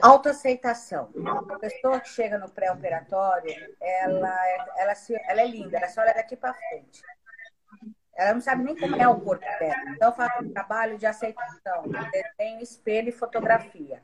Autoaceitação. 0.02 1.10
A 1.49 1.60
pessoa 1.60 1.99
que 1.99 2.10
chega 2.10 2.38
no 2.38 2.49
pré-operatório, 2.49 3.54
ela, 3.82 4.47
é, 4.47 4.58
ela, 4.78 4.93
ela 5.28 5.41
é 5.41 5.47
linda, 5.47 5.78
ela 5.78 5.88
só 5.89 6.02
olha 6.02 6.13
daqui 6.13 6.36
para 6.36 6.54
frente. 6.54 7.02
Ela 8.15 8.36
não 8.36 8.41
sabe 8.41 8.63
nem 8.63 8.76
como 8.78 8.95
é 8.95 9.08
o 9.08 9.19
corpo 9.19 9.43
dela. 9.60 9.76
Então, 9.88 10.10
eu 10.10 10.15
faço 10.15 10.43
um 10.43 10.54
trabalho 10.54 10.97
de 10.99 11.06
aceitação, 11.06 11.84
desenho, 12.12 12.62
espelho 12.62 13.10
e 13.10 13.12
fotografia. 13.12 13.99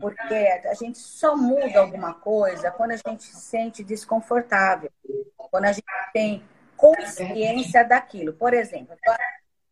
Porque 0.00 0.34
a 0.34 0.74
gente 0.74 0.98
só 0.98 1.34
muda 1.34 1.80
alguma 1.80 2.12
coisa 2.14 2.70
quando 2.70 2.90
a 2.90 2.96
gente 2.96 3.22
se 3.22 3.36
sente 3.36 3.82
desconfortável. 3.82 4.90
Quando 5.50 5.64
a 5.64 5.72
gente 5.72 5.86
tem 6.12 6.44
consciência 6.76 7.84
daquilo. 7.84 8.34
Por 8.34 8.52
exemplo, 8.52 8.94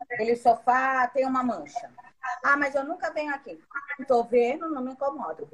aquele 0.00 0.36
sofá 0.36 1.06
tem 1.08 1.26
uma 1.26 1.42
mancha. 1.42 1.90
Ah, 2.42 2.56
mas 2.56 2.74
eu 2.74 2.84
nunca 2.84 3.10
venho 3.10 3.34
aqui. 3.34 3.60
Estou 3.98 4.24
vendo, 4.24 4.68
não 4.68 4.82
me 4.82 4.92
incomodo. 4.92 5.48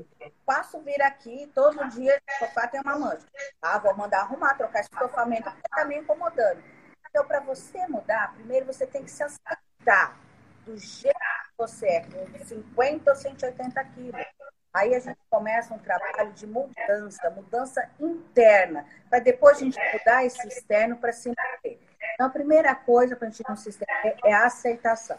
Passo 0.44 0.80
vir 0.80 1.00
aqui, 1.02 1.50
todo 1.54 1.88
dia 1.90 2.20
o 2.28 2.38
sofá 2.38 2.66
tem 2.66 2.80
uma 2.80 2.98
mancha. 2.98 3.26
Ah, 3.60 3.78
vou 3.78 3.96
mandar 3.96 4.20
arrumar, 4.20 4.54
trocar 4.54 4.80
esse 4.80 4.90
estofamento, 4.92 5.50
porque 5.50 5.66
está 5.66 5.84
me 5.84 5.98
incomodando. 5.98 6.62
Então, 7.08 7.26
para 7.26 7.40
você 7.40 7.86
mudar, 7.88 8.34
primeiro 8.34 8.66
você 8.66 8.86
tem 8.86 9.02
que 9.02 9.10
se 9.10 9.22
aceitar 9.22 10.18
do 10.64 10.76
jeito 10.76 11.18
que 11.18 11.56
você 11.56 11.86
é, 11.86 12.00
com 12.00 12.44
50 12.44 13.10
ou 13.10 13.16
180 13.16 13.84
quilos. 13.84 14.26
Aí 14.72 14.94
a 14.94 15.00
gente 15.00 15.18
começa 15.30 15.74
um 15.74 15.78
trabalho 15.78 16.32
de 16.32 16.46
mudança, 16.46 17.30
mudança 17.30 17.90
interna, 17.98 18.86
para 19.08 19.18
depois 19.18 19.56
a 19.56 19.60
gente 19.60 19.78
mudar 19.92 20.24
esse 20.24 20.46
externo 20.46 20.96
para 20.96 21.12
se 21.12 21.28
manter. 21.28 21.80
Então, 22.14 22.26
a 22.26 22.30
primeira 22.30 22.74
coisa 22.74 23.16
para 23.16 23.28
a 23.28 23.30
gente 23.30 23.44
não 23.48 23.56
se 23.56 23.70
estender 23.70 24.16
é 24.24 24.32
a 24.32 24.46
aceitação. 24.46 25.18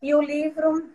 E 0.00 0.14
o 0.14 0.20
livro 0.20 0.90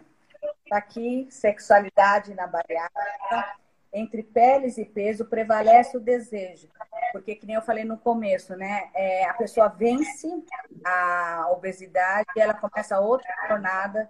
está 0.63 0.78
aqui, 0.78 1.28
Sexualidade 1.30 2.34
na 2.34 2.47
Bariátrica. 2.47 3.56
Entre 3.93 4.24
peles 4.24 4.78
e 4.78 4.86
peso 4.86 5.26
prevalece 5.26 5.97
o 5.97 6.00
desejo. 6.00 6.69
Porque, 7.12 7.36
que 7.36 7.45
nem 7.45 7.58
eu 7.58 7.62
falei 7.62 7.84
no 7.84 7.97
começo, 7.97 8.56
né? 8.56 8.89
É, 8.93 9.26
a 9.26 9.34
pessoa 9.34 9.67
vence 9.67 10.28
a 10.86 11.50
obesidade 11.52 12.28
e 12.36 12.39
ela 12.39 12.54
começa 12.54 13.00
outra 13.00 13.30
jornada 13.50 14.10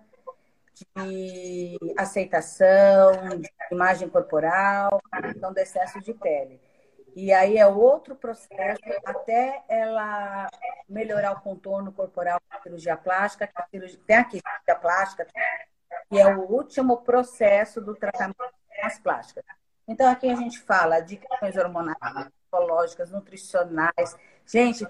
de 0.95 1.77
aceitação, 1.97 3.11
de 3.39 3.49
imagem 3.71 4.07
corporal, 4.07 5.01
então 5.35 5.51
do 5.51 5.59
excesso 5.59 5.99
de 5.99 6.13
pele. 6.13 6.59
E 7.15 7.33
aí 7.33 7.57
é 7.57 7.67
outro 7.67 8.15
processo 8.15 8.81
até 9.05 9.63
ela 9.67 10.47
melhorar 10.87 11.33
o 11.33 11.41
contorno 11.41 11.91
corporal 11.91 12.39
com 12.49 12.57
a 12.57 12.61
cirurgia 12.61 12.95
plástica, 12.95 13.47
que 13.47 13.61
a 13.61 13.67
cirurgia, 13.67 13.99
tem 14.07 14.15
aqui 14.17 14.39
cirurgia 14.39 14.75
plástica, 14.75 15.27
que 16.09 16.19
é 16.19 16.27
o 16.27 16.41
último 16.49 16.97
processo 16.97 17.81
do 17.81 17.95
tratamento 17.95 18.37
com 18.37 18.85
as 18.85 18.99
plásticas. 18.99 19.43
Então 19.87 20.09
aqui 20.09 20.29
a 20.29 20.35
gente 20.35 20.59
fala 20.59 21.01
de 21.01 21.17
questões 21.17 21.57
hormonais, 21.57 21.97
psicológicas, 22.51 23.11
nutricionais. 23.11 24.15
Gente, 24.45 24.85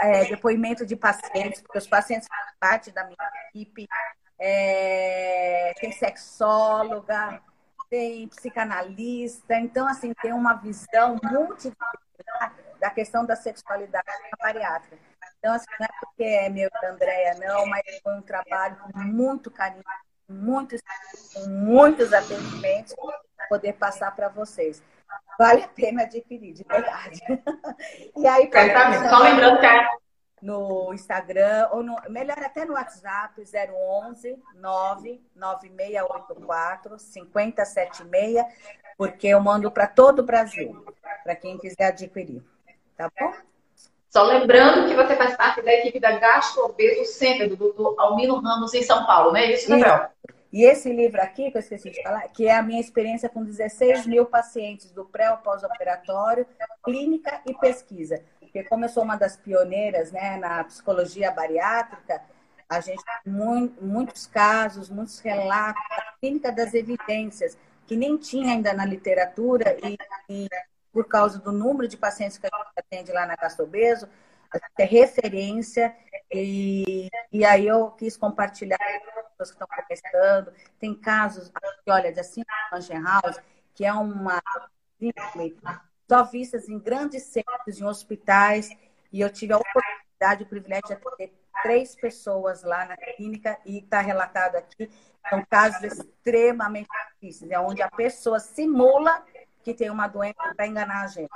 é, 0.00 0.24
depoimento 0.26 0.86
de 0.86 0.96
pacientes, 0.96 1.60
porque 1.60 1.78
os 1.78 1.86
pacientes 1.86 2.28
fazem 2.28 2.54
parte 2.58 2.90
da 2.90 3.04
minha 3.04 3.16
equipe. 3.48 3.86
É, 4.38 5.72
tem 5.78 5.92
sexóloga, 5.92 7.40
tem 7.94 8.26
psicanalista, 8.26 9.54
então, 9.54 9.86
assim, 9.86 10.12
tem 10.20 10.32
uma 10.32 10.54
visão 10.54 11.16
multidisciplinar 11.22 12.56
da 12.80 12.90
questão 12.90 13.24
da 13.24 13.36
sexualidade 13.36 14.04
na 14.32 14.36
bariátrica. 14.44 14.98
Então, 15.38 15.54
assim, 15.54 15.66
não 15.78 15.86
é 15.86 15.90
porque 16.00 16.24
é 16.24 16.48
meu 16.48 16.68
e 16.68 16.86
Andréia, 16.86 17.34
não, 17.34 17.64
mas 17.66 17.82
foi 18.02 18.14
um 18.14 18.22
trabalho 18.22 18.76
com 18.78 18.98
muito 18.98 19.48
carinho, 19.48 19.84
muitos, 20.28 20.80
com 21.34 21.48
muitos 21.48 22.12
atendimentos, 22.12 22.96
poder 23.48 23.74
passar 23.74 24.10
para 24.16 24.28
vocês. 24.28 24.82
Vale 25.38 25.62
a 25.62 25.68
pena 25.68 26.02
adquirir, 26.02 26.52
de 26.52 26.64
verdade. 26.64 27.20
e 28.16 28.26
aí, 28.26 28.50
Certamente. 28.50 29.08
Só 29.08 29.18
lembrando 29.18 29.60
que 29.60 29.66
é 29.66 29.88
no 30.42 30.92
Instagram, 30.92 31.68
ou 31.72 31.82
no, 31.82 31.96
melhor 32.08 32.38
até 32.38 32.64
no 32.64 32.74
WhatsApp, 32.74 33.42
011 33.42 34.38
99684 34.56 36.98
5076, 36.98 38.44
porque 38.96 39.28
eu 39.28 39.40
mando 39.40 39.70
para 39.70 39.86
todo 39.86 40.20
o 40.20 40.24
Brasil, 40.24 40.84
para 41.22 41.34
quem 41.34 41.58
quiser 41.58 41.86
adquirir. 41.86 42.42
Tá 42.96 43.10
bom? 43.18 43.32
Só 44.08 44.22
lembrando 44.22 44.86
que 44.86 44.94
você 44.94 45.16
faz 45.16 45.36
parte 45.36 45.60
da 45.62 45.72
equipe 45.72 45.98
da 45.98 46.18
Gastrobeso 46.18 47.12
Center, 47.12 47.48
do 47.48 47.56
Dr. 47.56 47.98
Almino 47.98 48.40
Ramos, 48.40 48.72
em 48.72 48.82
São 48.82 49.04
Paulo, 49.06 49.32
não 49.32 49.38
é 49.38 49.52
isso, 49.52 49.68
Gabriel? 49.68 50.08
E 50.52 50.62
esse 50.62 50.92
livro 50.92 51.20
aqui, 51.20 51.50
que 51.50 51.56
eu 51.56 51.60
esqueci 51.60 51.90
de 51.90 52.00
falar, 52.00 52.28
que 52.28 52.46
é 52.46 52.56
a 52.56 52.62
minha 52.62 52.80
experiência 52.80 53.28
com 53.28 53.42
16 53.42 54.06
mil 54.06 54.24
pacientes 54.24 54.92
do 54.92 55.04
pré 55.04 55.26
ao 55.26 55.38
pós-operatório, 55.38 56.46
clínica 56.84 57.40
e 57.44 57.52
pesquisa 57.54 58.22
porque 58.54 58.68
como 58.68 58.84
eu 58.84 58.88
sou 58.88 59.02
uma 59.02 59.16
das 59.16 59.36
pioneiras 59.36 60.12
né, 60.12 60.36
na 60.36 60.62
psicologia 60.62 61.28
bariátrica, 61.32 62.22
a 62.68 62.78
gente 62.78 63.02
tem 63.04 63.32
muitos 63.80 64.28
casos, 64.28 64.88
muitos 64.88 65.18
relatos 65.18 65.82
clínica 66.20 66.52
das 66.52 66.72
evidências, 66.72 67.58
que 67.84 67.96
nem 67.96 68.16
tinha 68.16 68.52
ainda 68.52 68.72
na 68.72 68.84
literatura 68.84 69.76
e, 69.82 69.98
e 70.28 70.48
por 70.92 71.08
causa 71.08 71.40
do 71.40 71.50
número 71.50 71.88
de 71.88 71.96
pacientes 71.96 72.38
que 72.38 72.46
a 72.46 72.56
gente 72.56 72.70
atende 72.76 73.10
lá 73.10 73.26
na 73.26 73.36
Castobeso, 73.36 74.08
é 74.78 74.84
referência 74.84 75.92
e, 76.32 77.08
e 77.32 77.44
aí 77.44 77.66
eu 77.66 77.90
quis 77.90 78.16
compartilhar 78.16 78.78
com 78.78 79.18
as 79.18 79.26
pessoas 79.30 79.50
que 79.50 79.64
estão 79.64 79.66
começando. 79.66 80.52
Tem 80.78 80.94
casos, 80.94 81.50
olha, 81.88 82.12
de 82.12 82.20
assim, 82.20 82.44
House, 83.02 83.40
que 83.74 83.84
é 83.84 83.92
uma 83.92 84.40
só 86.08 86.22
vistas 86.24 86.68
em 86.68 86.78
grandes 86.78 87.24
centros, 87.24 87.80
em 87.80 87.84
hospitais, 87.84 88.70
e 89.12 89.20
eu 89.20 89.30
tive 89.30 89.52
a 89.52 89.58
oportunidade, 89.58 90.42
o 90.42 90.46
privilégio 90.46 90.86
de 90.88 90.92
atender 90.94 91.32
três 91.62 91.94
pessoas 91.94 92.62
lá 92.62 92.84
na 92.84 92.96
clínica 92.96 93.58
e 93.64 93.78
está 93.78 94.00
relatado 94.00 94.56
aqui. 94.56 94.90
São 95.28 95.44
casos 95.48 95.82
extremamente 95.82 96.88
difíceis, 97.12 97.50
é 97.50 97.58
onde 97.58 97.80
a 97.80 97.90
pessoa 97.90 98.38
simula 98.38 99.24
que 99.62 99.72
tem 99.72 99.88
uma 99.88 100.06
doença 100.06 100.54
para 100.54 100.66
enganar 100.66 101.04
a 101.04 101.06
gente. 101.06 101.30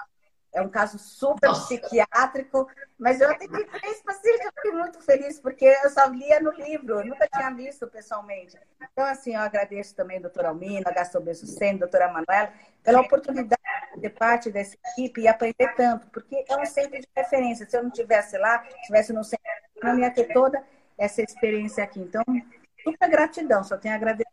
É 0.53 0.63
um 0.63 0.69
caso 0.69 0.99
super 0.99 1.49
Nossa. 1.49 1.63
psiquiátrico, 1.67 2.69
mas 2.99 3.21
eu 3.21 3.31
atendi 3.31 3.65
três 3.65 4.03
pacientes, 4.03 4.47
eu 4.47 4.53
fiquei 4.53 4.73
muito 4.73 5.01
feliz, 5.03 5.39
porque 5.39 5.67
eu 5.85 5.91
só 5.91 6.07
lia 6.07 6.41
no 6.41 6.51
livro, 6.53 7.01
eu 7.01 7.07
nunca 7.07 7.29
tinha 7.29 7.51
visto 7.51 7.87
pessoalmente. 7.87 8.59
Então, 8.93 9.05
assim, 9.05 9.35
eu 9.35 9.41
agradeço 9.41 9.95
também 9.95 10.17
a 10.17 10.23
doutora 10.23 10.49
Almina, 10.49 10.91
a 10.91 10.93
a 11.75 11.79
doutora 11.79 12.09
Manuela, 12.09 12.53
pela 12.83 13.01
oportunidade 13.01 13.63
de 13.97 14.01
ser 14.01 14.11
parte 14.11 14.51
dessa 14.51 14.77
equipe 14.91 15.21
e 15.21 15.29
aprender 15.29 15.75
tanto, 15.77 16.07
porque 16.09 16.45
é 16.49 16.57
um 16.57 16.65
centro 16.65 16.99
de 16.99 17.07
referência. 17.15 17.69
Se 17.69 17.77
eu 17.77 17.83
não 17.83 17.91
estivesse 17.91 18.39
lá, 18.39 18.67
estivesse 18.81 19.13
no 19.13 19.23
centro, 19.23 19.45
eu 19.77 19.89
não 19.89 19.99
ia 19.99 20.11
ter 20.11 20.33
toda 20.33 20.65
essa 20.97 21.23
experiência 21.23 21.85
aqui. 21.85 22.01
Então, 22.01 22.25
super 22.83 23.09
gratidão, 23.09 23.63
só 23.63 23.77
tenho 23.77 23.95
a 23.95 23.97
agradecer. 23.97 24.31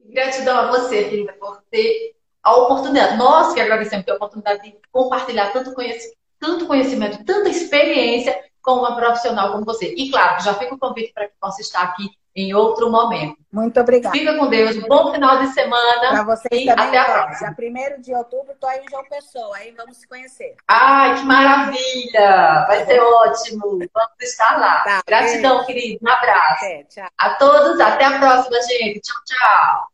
Gratidão 0.00 0.58
a 0.58 0.66
você, 0.68 1.04
querida, 1.04 1.32
por 1.34 1.62
ter 1.70 2.15
a 2.46 2.54
oportunidade. 2.54 3.16
Nós 3.16 3.52
que 3.52 3.60
agradecemos 3.60 4.06
ter 4.06 4.12
a 4.12 4.14
oportunidade 4.14 4.62
de 4.62 4.78
compartilhar 4.92 5.52
tanto 5.52 5.74
conhecimento, 5.74 6.16
tanto 6.38 6.66
conhecimento, 6.66 7.24
tanta 7.24 7.48
experiência 7.48 8.40
com 8.62 8.74
uma 8.74 8.94
profissional 8.94 9.50
como 9.50 9.64
você. 9.64 9.92
E 9.96 10.08
claro, 10.12 10.40
já 10.40 10.54
fica 10.54 10.72
o 10.72 10.78
convite 10.78 11.12
para 11.12 11.26
que 11.26 11.34
possa 11.40 11.60
estar 11.60 11.82
aqui 11.82 12.08
em 12.36 12.54
outro 12.54 12.88
momento. 12.88 13.36
Muito 13.52 13.80
obrigada. 13.80 14.16
Fica 14.16 14.36
com 14.38 14.46
Deus. 14.46 14.76
Bom 14.86 15.12
final 15.12 15.38
de 15.38 15.48
semana. 15.48 16.08
Para 16.10 16.22
vocês 16.22 16.62
e 16.62 16.66
também. 16.66 16.86
Até 16.86 16.98
a 16.98 17.04
próxima. 17.04 17.56
Dia 17.58 17.96
1 17.98 18.00
de 18.00 18.14
outubro, 18.14 18.52
estou 18.52 18.68
aí 18.68 18.80
em 18.84 18.90
João 18.90 19.04
Pessoa. 19.08 19.56
Aí 19.56 19.72
vamos 19.72 19.96
se 19.96 20.06
conhecer. 20.06 20.54
Ai, 20.68 21.16
que 21.16 21.24
maravilha! 21.24 22.64
Vai 22.68 22.84
ser 22.84 23.00
ótimo. 23.00 23.62
Vamos 23.70 24.20
estar 24.20 24.56
lá. 24.56 24.84
Tá, 24.84 25.02
Gratidão, 25.04 25.64
beijo. 25.64 25.66
querido. 25.66 25.98
Um 26.04 26.08
abraço. 26.08 26.64
Até, 26.64 26.84
tchau. 26.84 27.08
A 27.18 27.30
todos, 27.30 27.80
até 27.80 28.04
a 28.04 28.18
próxima, 28.20 28.60
gente. 28.62 29.00
Tchau, 29.00 29.16
tchau. 29.24 29.86